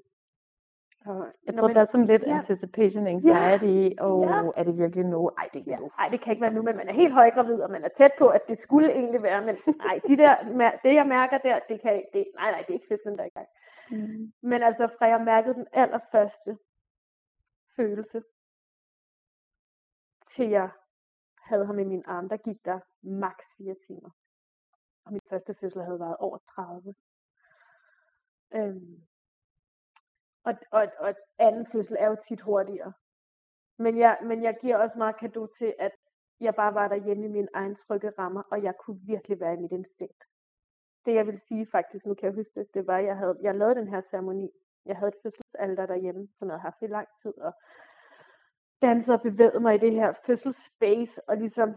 [1.07, 2.39] Og, Jeg tror, man- der er sådan lidt ja.
[2.39, 4.51] anticipation anxiety, og Ja.
[4.61, 5.31] er det virkelig nu?
[5.39, 7.71] Ej, det Ja, nej, det kan ikke være nu, men man er helt højgravid, og
[7.71, 10.35] man er tæt på, at det skulle egentlig være, men nej, de der,
[10.83, 13.23] det jeg mærker der, det kan ikke, det, nej, nej, det er ikke fødslen, der
[13.23, 13.49] er i gang.
[13.91, 14.33] Mm.
[14.43, 16.59] Men altså, fra jeg mærkede den allerførste
[17.77, 18.23] følelse,
[20.37, 20.69] til jeg
[21.43, 24.11] havde ham i min arm, der gik der maks 4 timer.
[25.05, 26.95] Og min første fødsel havde været over 30.
[28.55, 29.03] Øhm,
[30.45, 32.93] og, og, og anden fødsel er jo tit hurtigere.
[33.79, 35.93] Men jeg, men jeg giver også meget kado til, at
[36.41, 39.61] jeg bare var derhjemme i min egen trygge rammer, og jeg kunne virkelig være i
[39.61, 40.25] mit instinkt.
[41.05, 43.39] Det jeg vil sige faktisk, nu kan jeg huske det, det var, at jeg, havde,
[43.43, 44.51] jeg lavede den her ceremoni.
[44.87, 47.53] Jeg havde et fødselsalter derhjemme, som jeg havde haft i lang tid, og
[48.83, 51.77] danset og bevæget mig i det her fødselsspace, og ligesom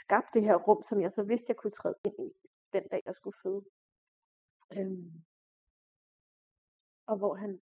[0.00, 2.32] skabte det her rum, som jeg så vidste, jeg kunne træde ind i
[2.72, 3.64] den dag, jeg skulle føde.
[4.72, 5.12] Øhm,
[7.06, 7.60] og hvor han,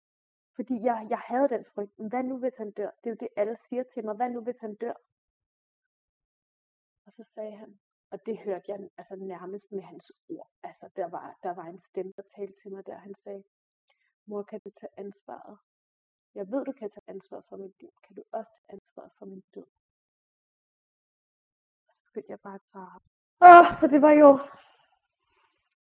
[0.56, 2.90] fordi jeg, jeg havde den frygt, men hvad nu hvis han dør?
[2.90, 4.94] Det er jo det, alle siger til mig, hvad nu hvis han dør?
[7.06, 7.78] Og så sagde han,
[8.10, 10.50] og det hørte jeg altså nærmest med hans ord.
[10.62, 12.98] Altså der var, der var en stemme, der talte til mig der.
[12.98, 13.44] Han sagde,
[14.26, 15.58] mor kan du tage ansvaret?
[16.34, 17.90] Jeg ved, du kan tage ansvar for mit liv.
[18.06, 19.66] Kan du også tage ansvar for min død?
[21.88, 23.02] Og så begyndte jeg bare at græde.
[23.40, 24.30] Åh, så det var jo...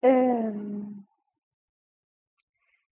[0.04, 1.06] Øhm,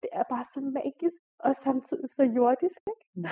[0.02, 3.04] det er bare så magisk, og samtidig så jordisk, ikke?
[3.14, 3.24] Mm.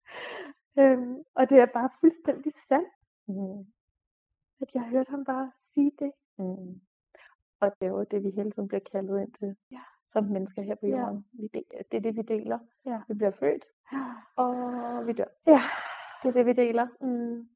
[0.82, 2.88] øhm, og det er bare fuldstændig sandt,
[3.26, 3.60] Mm.
[4.60, 6.12] at jeg hørte ham bare sige det.
[6.38, 6.80] Mm.
[7.60, 9.56] Og det er jo det, vi hele tiden bliver kaldet ind til.
[9.70, 9.82] Ja.
[10.14, 10.98] Som mennesker her på Ja.
[11.00, 11.24] jorden.
[11.32, 12.58] Vi del, det er det, vi deler.
[12.86, 13.00] Ja.
[13.08, 13.64] Vi bliver født,
[14.36, 14.52] og
[15.06, 15.30] vi dør.
[15.54, 15.62] Ja.
[16.22, 16.86] Det er det, vi deler.
[17.00, 17.48] Mm.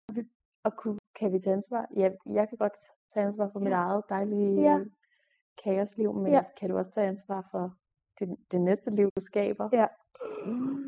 [0.64, 1.86] Og kunne, kan vi tage ansvar?
[1.96, 2.72] Ja, jeg kan godt
[3.14, 3.76] tage ansvar for mit Ja.
[3.76, 4.78] eget dejlige Ja.
[5.64, 6.44] kaosliv, men Ja.
[6.61, 7.74] kan du også tage ansvar for
[8.18, 9.68] det, det næste liv, du skaber?
[9.72, 9.86] Ja.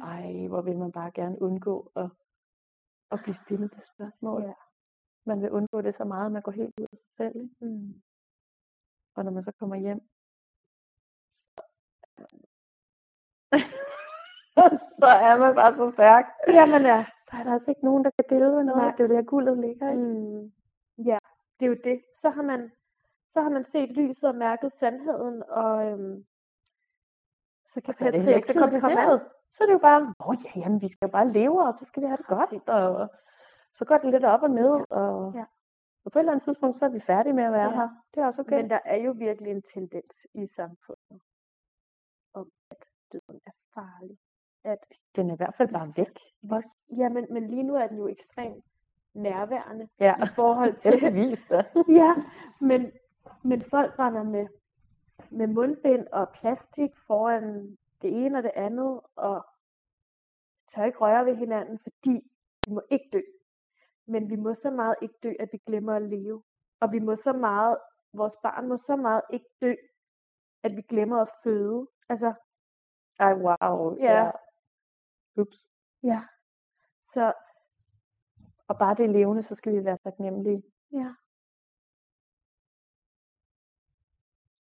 [0.03, 2.09] Ej, hvor vil man bare gerne undgå at,
[3.13, 4.43] at blive stillet til spørgsmål.
[4.43, 4.53] Ja.
[5.27, 7.37] Man vil undgå det så meget, at man går helt ud af sig selv.
[7.43, 7.55] Ikke?
[7.61, 7.95] Mm.
[9.17, 10.01] Og når man så kommer hjem,
[15.01, 16.25] så er man bare så stærk.
[16.49, 17.05] Jamen ja.
[17.31, 18.83] Så er der altså ikke nogen, der kan dele med noget.
[18.83, 18.91] Nej.
[18.97, 19.91] Det er jo der guldet ligger.
[19.91, 20.03] Ikke?
[20.03, 20.53] Mm.
[20.99, 21.19] Ja,
[21.61, 22.03] det er jo det.
[22.23, 22.71] Så har man,
[23.33, 26.25] så har man set lyset og mærket sandheden, og øhm,
[27.75, 29.21] så kan Pet tiden komme kompliceret.
[29.55, 32.03] Så er det jo bare, åh ja, jamen, vi skal bare leve, og så skal
[32.03, 32.69] vi have det godt.
[32.69, 33.09] Og
[33.79, 34.71] så går det lidt op og ned.
[34.91, 35.45] Og, Ja.
[36.05, 37.75] og på et eller andet tidspunkt, så er vi færdige med at være Ja.
[37.77, 37.89] her.
[38.15, 38.57] Det er også okay.
[38.61, 41.21] Men der er jo virkelig en tendens i samfundet
[43.13, 44.19] døden er farlig.
[44.65, 44.79] At,
[45.17, 46.19] Den er i hvert fald bare væk.
[46.51, 46.69] Også.
[46.97, 48.65] ja, men, men lige nu er den jo ekstremt
[49.15, 50.93] nærværende Ja, i forhold til,
[51.51, 51.65] da.
[52.03, 52.15] ja,
[52.61, 52.93] men,
[53.43, 54.47] men folk render med,
[55.31, 59.47] med mundbind og plastik foran det ene og det andet, og
[60.75, 62.31] tør ikke røre ved hinanden, fordi
[62.67, 63.21] vi må ikke dø.
[64.07, 66.43] Men vi må så meget ikke dø, at vi glemmer at leve.
[66.81, 67.77] Og vi må så meget,
[68.13, 69.75] vores barn må så meget ikke dø,
[70.63, 71.87] at vi glemmer at føde.
[72.09, 72.33] Altså,
[73.21, 73.97] Ej, wow.
[73.99, 74.31] Ja.
[75.37, 75.67] Ups.
[76.03, 76.23] ja.
[77.15, 77.33] Så,
[78.69, 80.63] Og bare det er levende, så skal vi være taknemmelige.
[80.93, 81.15] ja.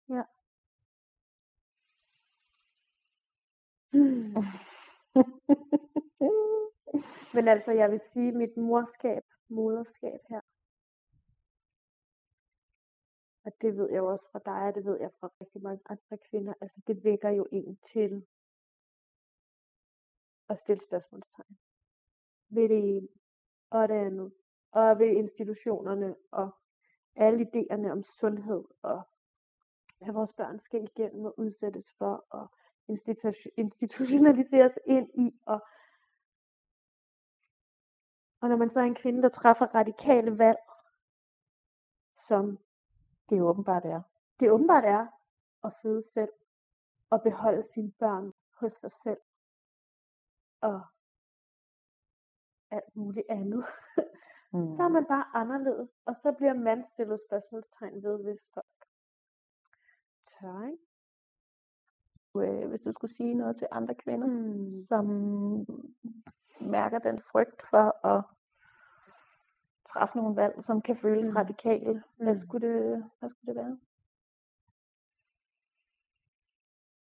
[0.10, 0.24] Ja.
[3.92, 4.36] Hmm.
[7.34, 10.42] Men altså, jeg vil sige, mit morskab, moderskab her,
[13.46, 15.82] og det ved jeg jo også fra dig, og det ved jeg fra rigtig mange
[15.90, 18.26] andre kvinder, altså det vækker jo en til
[20.52, 21.58] at stille spørgsmålstegn
[22.50, 23.08] ved det ene
[23.70, 24.34] og det andet,
[24.72, 26.50] og ved institutionerne og
[27.16, 29.02] alle idéerne om sundhed og
[30.00, 32.48] hvad vores børn skal igennem og udsættes for og
[33.58, 35.62] institutionaliseres ind i og
[38.42, 40.58] og når man så er en kvinde, der træffer radikale valg,
[42.28, 42.60] som
[43.30, 44.02] det åbenbart er.
[44.40, 45.08] Det åbenbart er
[45.64, 46.32] at føde selv
[47.10, 49.18] og beholde sine børn hos sig selv
[50.62, 50.82] og
[52.72, 53.66] alt muligt andet.
[54.54, 54.72] Mm.
[54.76, 58.66] så er man bare anderledes, og så bliver man stillet spørgsmålstegn ved, hvis folk
[60.40, 60.84] tør, ikke?
[62.38, 64.86] Øh, hvis du skulle sige noget til andre kvinder, mm.
[64.88, 65.06] som
[66.62, 68.24] mærker den frygt for at
[69.94, 71.36] træffe nogle valg, som kan føles mm.
[71.36, 72.04] radikale.
[72.18, 72.40] Hvad mm.
[72.42, 73.78] skulle det, hvad skulle det være?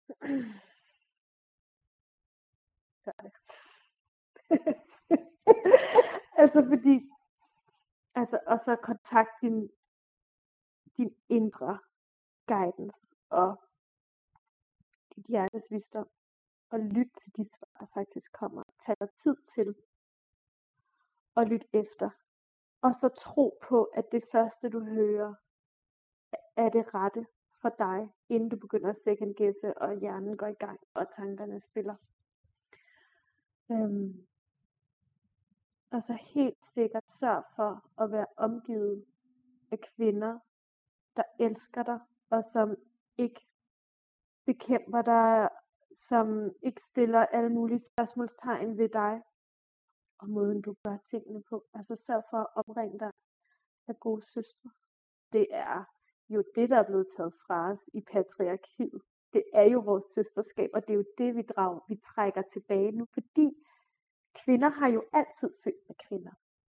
[3.04, 3.32] Gør det.
[6.42, 7.10] altså fordi,
[8.14, 9.70] altså, og så kontakt din,
[10.96, 11.78] din indre
[12.46, 13.62] guidance og
[15.16, 16.08] dit hjertes visdom
[16.70, 18.62] og lyt til de svar, der faktisk kommer.
[18.86, 19.74] Tag dig tid til
[21.34, 22.10] og lytte efter.
[22.82, 25.34] Og så tro på, at det første, du hører,
[26.56, 27.26] er det rette
[27.62, 31.60] for dig, inden du begynder at second guesse, og hjernen går i gang, og tankerne
[31.70, 31.94] spiller.
[33.70, 34.26] Øhm.
[35.96, 39.04] Og så helt sikkert sørg for at være omgivet
[39.72, 40.38] af kvinder,
[41.16, 42.76] der elsker dig, og som
[43.18, 43.40] ikke
[44.46, 45.48] bekæmper dig
[46.08, 49.22] som ikke stiller alle mulige spørgsmålstegn ved dig
[50.18, 51.64] og måden du gør tingene på.
[51.74, 53.10] Altså sørg for at omringe dig
[53.88, 54.70] af gode søstre.
[55.32, 55.84] Det er
[56.28, 59.02] jo det, der er blevet taget fra os i patriarkiet.
[59.32, 62.92] Det er jo vores søsterskab, og det er jo det, vi, drager, vi trækker tilbage
[62.92, 63.52] nu, fordi
[64.46, 66.30] kvinder har jo altid født med kvinder.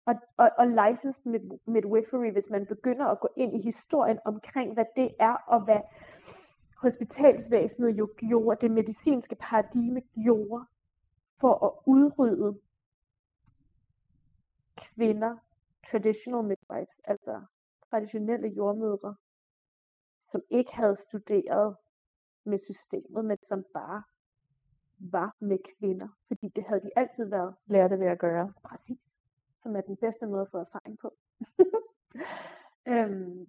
[0.05, 4.85] Og, og, og licensed midwifery, hvis man begynder at gå ind i historien omkring, hvad
[4.95, 5.81] det er, og hvad
[6.77, 10.65] hospitalsvæsenet jo gjorde, det medicinske paradigme gjorde,
[11.39, 12.59] for at udrydde
[14.77, 15.37] kvinder,
[15.91, 17.41] traditional midwives, altså
[17.89, 19.15] traditionelle jordmødre,
[20.31, 21.75] som ikke havde studeret
[22.43, 24.03] med systemet, men som bare
[25.11, 27.55] var med kvinder, fordi det havde de altid været.
[27.65, 28.53] Lærte ved at gøre.
[28.63, 28.99] Præcis.
[29.63, 31.13] Som er den bedste måde at få erfaring på.
[32.93, 33.47] øhm,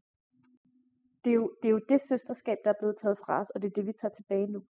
[1.25, 3.63] det, er jo, det er jo det søsterskab, der er blevet taget fra os, og
[3.63, 4.63] det er det, vi tager tilbage nu.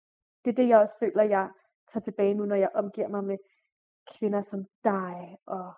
[0.44, 1.50] Det er det, jeg også føler, jeg
[1.92, 3.38] tager tilbage nu, når jeg omgiver mig med
[4.18, 5.72] kvinder som dig og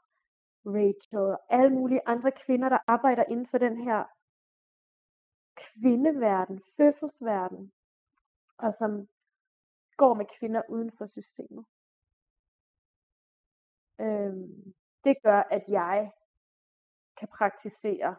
[0.67, 4.05] Rachel og alle mulige andre kvinder, der arbejder inden for den her
[5.57, 7.73] kvindeverden, fødselsverden,
[8.59, 9.09] og som
[9.97, 11.65] går med kvinder uden for systemet.
[14.01, 14.75] Øhm,
[15.05, 16.13] det gør, at jeg
[17.17, 18.17] kan praktisere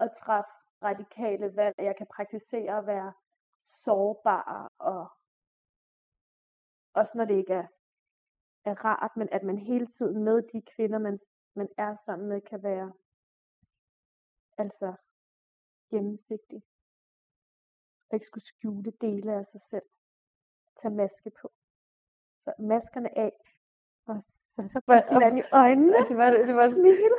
[0.00, 0.50] at træffe
[0.82, 3.12] radikale valg, at jeg kan praktisere at være
[3.84, 5.08] sårbar, og
[6.94, 7.66] også når det ikke er,
[8.64, 11.20] er rart, men at man hele tiden med de kvinder, man,
[11.54, 12.92] man er sammen med, kan være
[14.58, 14.94] altså
[15.90, 16.62] gennemsigtig.
[18.12, 19.88] Og ikke skulle skjule dele af sig selv.
[20.82, 21.50] Tag maske på.
[22.44, 23.32] Så maskerne af,
[24.06, 24.16] og
[24.56, 25.98] så så var hinanden i øjnene.
[26.08, 26.66] Det var, det var,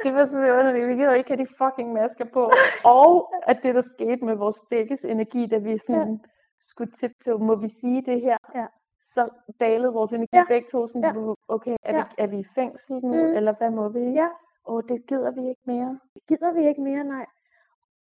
[0.04, 0.88] det var sådan underligt.
[0.88, 2.52] Vi gider ikke have de fucking masker på.
[2.86, 6.30] Og at det, der skete med vores begges energi, da vi sådan ja.
[6.68, 8.38] skulle tiptoe, må vi sige det her?
[8.56, 8.68] Ja.
[9.14, 9.30] Så
[9.60, 10.46] dalede vores energi ja.
[10.48, 10.88] begge to.
[10.88, 11.34] Sådan, ja.
[11.48, 12.04] Okay, er, ja.
[12.04, 13.36] vi, er vi i fængsel nu, mm.
[13.38, 14.00] eller hvad må vi?
[14.00, 14.30] Ja.
[14.64, 16.00] Og det gider vi ikke mere.
[16.14, 17.26] Det gider vi ikke mere, nej.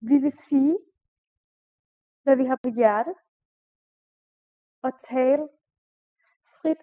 [0.01, 0.79] Vi vil sige,
[2.23, 3.15] hvad vi har på hjerte,
[4.83, 5.49] og tale
[6.61, 6.79] frit.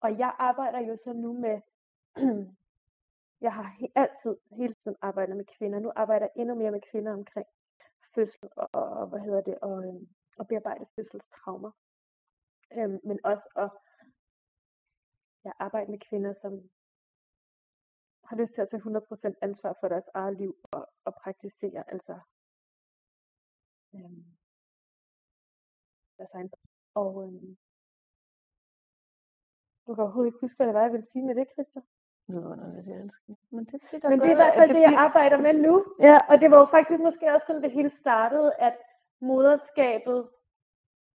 [0.00, 1.60] Og jeg arbejder jo så nu med
[3.46, 5.78] jeg har he- altid, hele tiden arbejdet med kvinder.
[5.78, 7.46] Nu arbejder jeg endnu mere med kvinder omkring
[8.14, 11.70] fødsel og, og hvad hedder det, og, øhm, og bearbejde fødselstraumer.
[12.72, 13.70] Øhm, men også at
[15.44, 16.70] jeg arbejder med kvinder, som
[18.24, 22.20] har lyst til at tage 100% ansvar for deres eget liv og, og praktisere altså
[23.94, 24.33] øhm,
[26.18, 26.50] deres egen.
[26.94, 27.56] Og øhm,
[29.86, 31.80] du kan overhovedet ikke huske, hvad det var, jeg ville sige med det, Christa
[32.26, 33.34] vidunderligt, jeg elsker.
[33.50, 35.84] Men det, det, Men det er i hvert fald det, jeg arbejder med nu.
[36.00, 36.18] Ja.
[36.28, 38.76] Og det var jo faktisk måske også sådan, det hele startede, at
[39.20, 40.28] moderskabet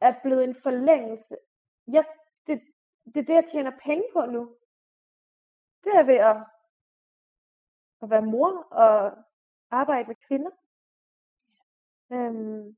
[0.01, 1.37] er blevet en forlængelse.
[1.87, 2.05] Jeg,
[2.47, 2.61] det,
[3.05, 4.55] det er det, jeg tjener penge på nu.
[5.83, 6.37] Det er ved at,
[8.01, 9.17] at være mor og
[9.71, 10.51] arbejde med kvinder.
[12.11, 12.77] Øhm,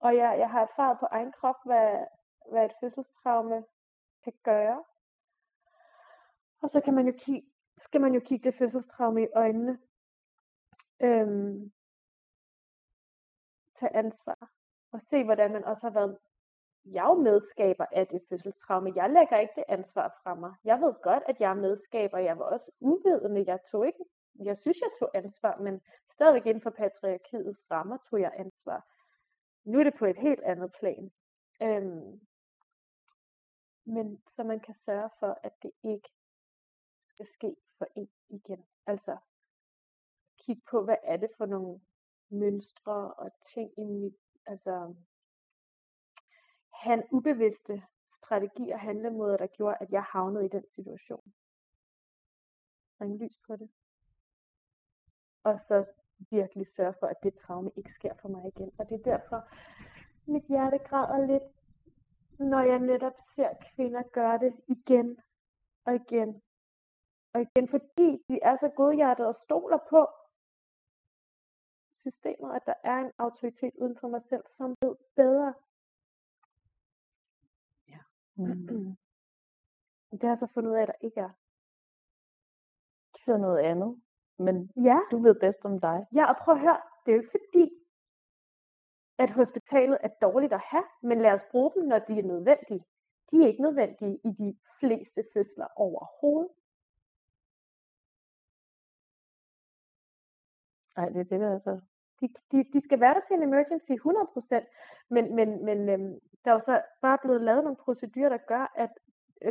[0.00, 2.06] og jeg, jeg har erfaret på egen krop, hvad,
[2.50, 3.64] hvad et fødselstraume
[4.24, 4.84] kan gøre.
[6.62, 7.48] Og så kan man jo kigge,
[7.78, 9.78] skal man jo kigge det fødselstraume i øjnene.
[11.00, 11.72] Øhm,
[13.78, 14.50] tage ansvar.
[14.92, 16.18] Og se, hvordan man også har været
[16.84, 18.92] jeg er medskaber af det fødselstraume.
[18.94, 20.54] Jeg lægger ikke det ansvar fra mig.
[20.64, 22.18] Jeg ved godt, at jeg er medskaber.
[22.18, 23.44] Jeg var også uvidende.
[23.46, 25.80] Jeg tog ikke, jeg synes, jeg tog ansvar, men
[26.12, 28.86] stadigvæk inden for patriarkiets rammer tog jeg ansvar.
[29.70, 31.12] Nu er det på et helt andet plan.
[31.62, 32.20] Øhm,
[33.84, 36.08] men så man kan sørge for, at det ikke
[37.08, 38.64] skal ske for en igen.
[38.86, 39.16] Altså,
[40.38, 41.80] kig på, hvad er det for nogle
[42.28, 44.16] mønstre og ting i mit,
[44.46, 44.94] altså,
[46.74, 47.82] han ubevidste
[48.16, 51.32] strategier og handlemåder, der gjorde, at jeg havnede i den situation.
[52.98, 53.70] Bring lys på det.
[55.44, 55.84] Og så
[56.30, 58.70] virkelig sørge for, at det traume ikke sker for mig igen.
[58.78, 59.48] Og det er derfor,
[60.26, 61.42] mit hjerte græder lidt,
[62.38, 65.18] når jeg netop ser kvinder gøre det igen
[65.84, 66.42] og igen
[67.32, 70.06] og igen, fordi de er så godhjertede og stoler på
[72.00, 75.54] systemet, at der er en autoritet uden for mig selv, som ved bedre.
[77.88, 77.98] Ja.
[78.34, 78.96] Mm.
[80.10, 81.30] Det har jeg så fundet ud af, at der ikke er.
[83.12, 84.02] Det er noget andet,
[84.40, 86.06] men Ja, du ved bedst om dig.
[86.14, 87.64] ja og prøv at høre, det er jo ikke fordi,
[89.18, 92.84] at hospitalet er dårligt at have, men lad os bruge dem, når de er nødvendige.
[93.30, 96.50] De er ikke nødvendige i de fleste fødsler overhovedet.
[100.96, 101.80] Nej, det er det, der er så.
[102.20, 104.66] De, de, de skal være der til en emergency 100%,
[105.10, 108.72] men, men, men øhm, der er jo så bare blevet lavet nogle procedurer, der gør,
[108.74, 108.90] at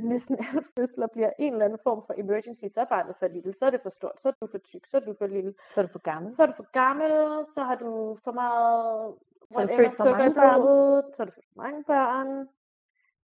[0.02, 2.66] næsten alle fødsler bliver en eller anden form for emergency.
[2.74, 4.86] Så er barnet for lille, så er det for stort, så er du for tyk,
[4.92, 6.36] så er du for lille, Så er du for gammel.
[6.36, 7.12] så er du for gammel,
[7.54, 9.14] så har du for meget
[9.52, 10.62] Så har du født for mange børn.
[11.14, 12.48] så har du født for mange børn.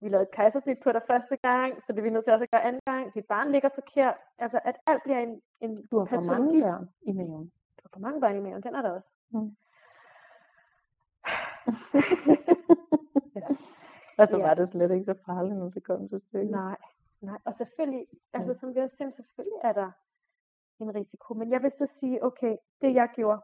[0.01, 2.43] Vi lavede et kejsersnit på dig første gang, så det er vi nødt til også
[2.45, 3.15] at gøre anden gang.
[3.15, 4.15] Dit barn ligger forkert.
[4.39, 7.45] Altså, at alt bliver en, en Du har for mange børn i maven.
[7.77, 9.09] Du har for mange børn i maven, den er der også.
[9.31, 9.51] Mm.
[13.37, 13.47] Ja.
[14.19, 14.43] Og så Ja.
[14.47, 16.51] var det slet ikke så farligt, når det kom til stykket.
[16.51, 16.77] Nej,
[17.21, 17.39] nej.
[17.45, 18.59] Og selvfølgelig, altså Mm.
[18.59, 19.91] som vi også siger, selvfølgelig er der
[20.81, 21.35] en risiko.
[21.35, 23.41] Men jeg vil så sige, okay, det jeg gjorde,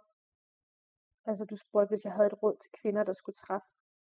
[1.24, 3.66] altså du spurgte, hvis jeg havde et råd til kvinder, der skulle træffe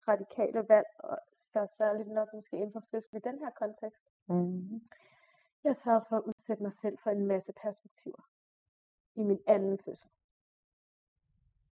[0.08, 1.18] radikale valg, og
[1.54, 4.02] der er særligt nok måske inden for fødsel i den her kontekst.
[4.28, 4.80] Mm.
[5.64, 8.22] Jeg sørgede for at udsætte mig selv for en masse perspektiver
[9.14, 10.08] i min anden fødsel.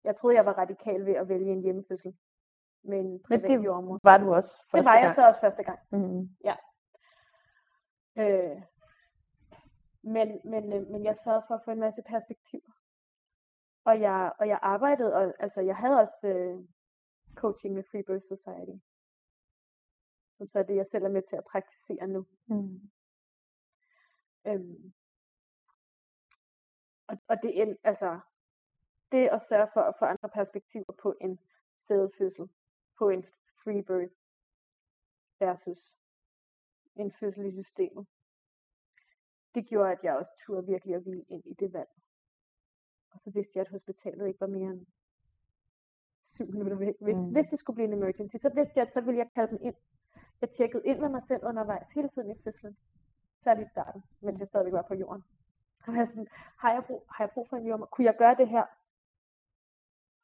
[0.04, 2.16] Jeg troede, jeg var radikal ved at vælge en hjemmefødsel
[2.82, 4.00] med en Men privat det jordmor.
[4.02, 5.14] var du også Det var jeg gang.
[5.14, 5.78] så også første gang.
[5.90, 6.28] Mm.
[8.18, 8.62] Øh,
[10.02, 12.72] men, men, øh, men jeg sørgede for at få en masse perspektiver.
[13.84, 16.58] Og jeg, og jeg arbejdede, og altså jeg havde også øh,
[17.34, 18.84] coaching med Free Birth Society.
[20.38, 22.26] Som så er det, jeg selv er med til at praktisere nu.
[22.46, 22.90] Mm.
[24.46, 24.92] Øhm,
[27.08, 28.20] og, og det, altså,
[29.12, 31.38] det at sørge for at få andre perspektiver på en
[31.88, 32.48] sædfødsel,
[33.00, 33.22] på en
[33.62, 34.14] free birth
[35.40, 35.80] versus
[36.96, 38.06] en fødsel i systemet,
[39.54, 41.88] det gjorde, at jeg også turde virkelig at ville ind i det valg.
[43.12, 44.86] Og så vidste jeg, at hospitalet ikke var mere end
[46.34, 46.94] syv minutter væk.
[47.00, 47.30] Hvis, Mm.
[47.32, 49.58] hvis det skulle blive en emergency, så vidste jeg, at så ville jeg kalde dem
[49.68, 49.74] ind.
[50.40, 52.76] Jeg tjekkede ind med mig selv undervejs hele tiden i fødslen.
[53.44, 55.24] Særligt i starten, mens jeg stadigvæk var på jorden.
[55.86, 56.28] Og jeg sådan,
[56.62, 57.86] har jeg, brug, har jeg brug for en jordmor?
[57.86, 58.66] Kunne jeg gøre det her?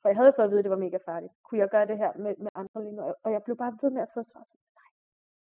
[0.06, 1.32] For jeg havde fået at vide, at det var mega farligt.
[1.42, 3.02] Kunne jeg gøre det her med, med andre lige nu?
[3.24, 4.44] Og- jeg blev bare ved med at få svar.
[4.78, 4.90] Nej,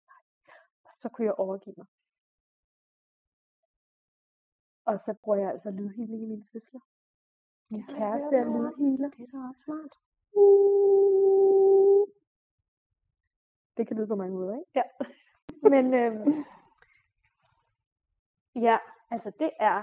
[0.10, 0.22] nej.
[0.86, 1.88] Og så kunne jeg overgive mig.
[4.86, 6.80] Og så bruger jeg altså lydhealing i mine fødsler.
[7.70, 9.10] Min Ja, kæreste er er lydhealer.
[9.10, 9.94] Det er da også smart.
[13.78, 14.72] Det kan lyde på mange måder, ikke?
[14.76, 14.84] Ja.
[15.74, 16.46] Men øhm,
[18.56, 18.78] ja,
[19.12, 19.80] altså det er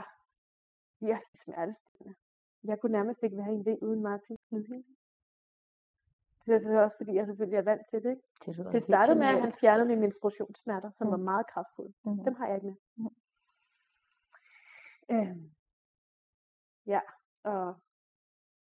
[1.00, 2.19] virkelig smertestillende.
[2.64, 4.96] Jeg kunne nærmest ikke være i en det uden Martins lydhealing.
[6.46, 8.10] Det er selvfølgelig også, fordi jeg selvfølgelig er vant til det.
[8.10, 8.22] Ikke?
[8.46, 11.10] Det, lyder Det startede med, at han fjernede mine menstruationssmerter, som Mm.
[11.10, 11.92] var meget kraftfulde.
[12.04, 12.24] Mm.
[12.24, 12.76] Dem har jeg ikke med.
[12.96, 13.10] Mm.
[15.10, 15.50] Øhm,
[16.86, 17.00] ja,
[17.42, 17.74] og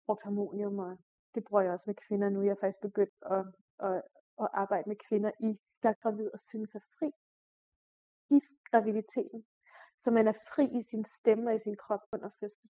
[0.06, 0.98] brugt harmonium, og
[1.34, 2.42] det bruger jeg også med kvinder nu.
[2.42, 3.46] Jeg er faktisk begyndt at,
[3.88, 4.02] at,
[4.40, 7.10] at arbejde med kvinder, i, der er gravid og synes er fri
[8.30, 9.44] i graviditeten.
[10.04, 12.70] Så man er fri i sin stemme og i sin krop under fødslen.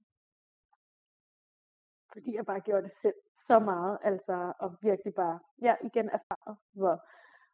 [2.14, 3.14] Fordi jeg bare gjorde det selv
[3.48, 7.06] så meget, altså, og virkelig bare, ja, igen erfaret, hvor,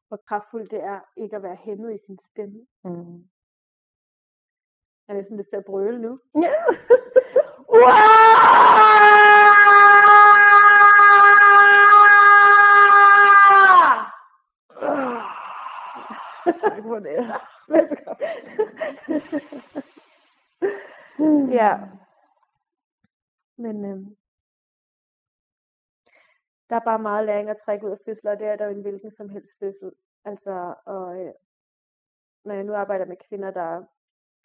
[0.07, 2.67] hvor kraftfuldt det er ikke at være hæmmet i sin stemme.
[2.83, 3.29] Mm.
[5.07, 6.19] Jeg er næsten lyst til at brøle nu.
[6.35, 6.53] Ja.
[26.79, 28.81] er bare meget læring at trække ud af fødsler, og det er der jo en
[28.81, 29.91] hvilken som helst fødsel.
[30.25, 31.33] Altså, og øh,
[32.45, 33.85] når jeg nu arbejder med kvinder, der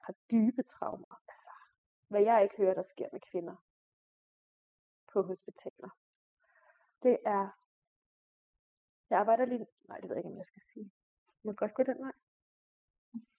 [0.05, 1.53] har dybe traumer, altså,
[2.09, 3.57] hvad jeg ikke hører, der sker med kvinder
[5.13, 5.91] på hospitaler,
[7.03, 7.45] det er,
[9.11, 10.91] jeg arbejder lige, nej, det ved jeg ikke, om jeg skal sige.
[11.43, 12.13] Må godt gå den vej?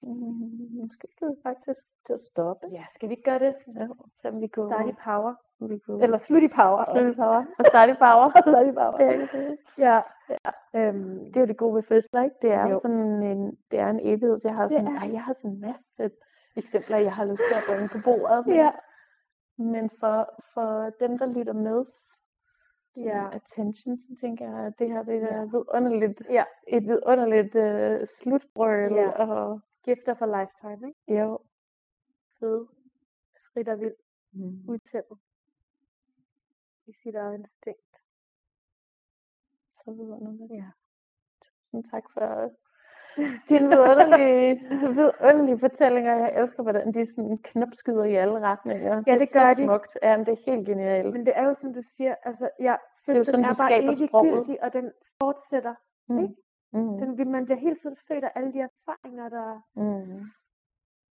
[0.04, 2.68] Mm, måske skal vi faktisk til at stoppe.
[2.72, 3.56] Ja, skal vi ikke gøre det?
[3.80, 3.88] Ja,
[4.22, 4.70] så vi kunne...
[4.70, 5.34] Start i power.
[5.70, 6.04] Vi kunne...
[6.04, 6.84] Eller slut i power.
[6.94, 7.42] Slut i power.
[7.60, 8.30] Og start i power.
[8.42, 8.98] start i power.
[9.04, 9.12] Ja,
[9.88, 9.98] ja.
[10.30, 10.52] ja.
[10.80, 12.36] Øhm, det er jo det gode ved fødsler, ikke?
[12.42, 14.40] Det er jo sådan en, det er en evighed.
[14.44, 16.16] Jeg har sådan, ej, jeg har sådan en masse
[16.56, 18.46] eksempler, jeg har lyst til at bringe på bordet.
[18.48, 18.72] Men, Ja.
[19.58, 20.18] men for,
[20.54, 21.86] for dem, der lytter med,
[22.98, 23.30] Ja.
[23.36, 25.42] attention, så tænker jeg, at det her det er Ja.
[25.44, 26.44] vidunderligt, Ja.
[26.68, 28.94] et vidunderligt øh, slutbrøl.
[28.94, 29.10] Ja.
[29.10, 31.22] Og, Gifter for lifetime, ikke?
[31.22, 31.40] jo.
[32.40, 32.68] Fede.
[33.54, 34.00] Frit og vildt.
[34.32, 34.70] Mm.
[34.70, 35.20] Udtæmmet.
[36.88, 37.96] I sit eget instinkt.
[39.84, 40.52] Så vidunderligt.
[40.54, 40.70] Ja.
[41.46, 42.52] Tusind tak for
[43.50, 44.62] dine vidunderlige,
[44.98, 46.14] vidunderlige fortællinger.
[46.16, 49.04] Jeg elsker, hvordan de sådan knopskyder i alle retninger.
[49.08, 49.64] Ja, det er gør de.
[49.64, 49.98] smukt.
[50.04, 51.14] Ja, men det er helt genialt.
[51.14, 52.76] Men det er jo, som du siger, altså, ja,
[53.08, 53.82] er jo sådan, er, bare
[54.24, 54.92] gyldig, og den
[55.24, 55.76] fortsætter.
[56.10, 56.24] Mm.
[56.24, 56.36] ikke?
[56.74, 56.98] Mm.
[57.18, 60.22] Den, man bliver hele tiden født af alle de erfaringer, der, Mm.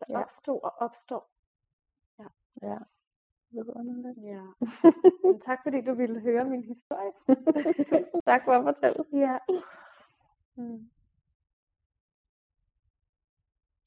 [0.00, 0.20] der Ja.
[0.20, 1.28] opstod og opstår.
[2.62, 2.76] Ja.
[3.52, 4.18] Vidunderligt.
[4.24, 4.42] Ja.
[5.24, 7.12] Men tak fordi du ville høre min historie.
[8.30, 9.04] tak for at fortælle.
[9.12, 9.36] Ja.
[10.56, 10.90] Mm.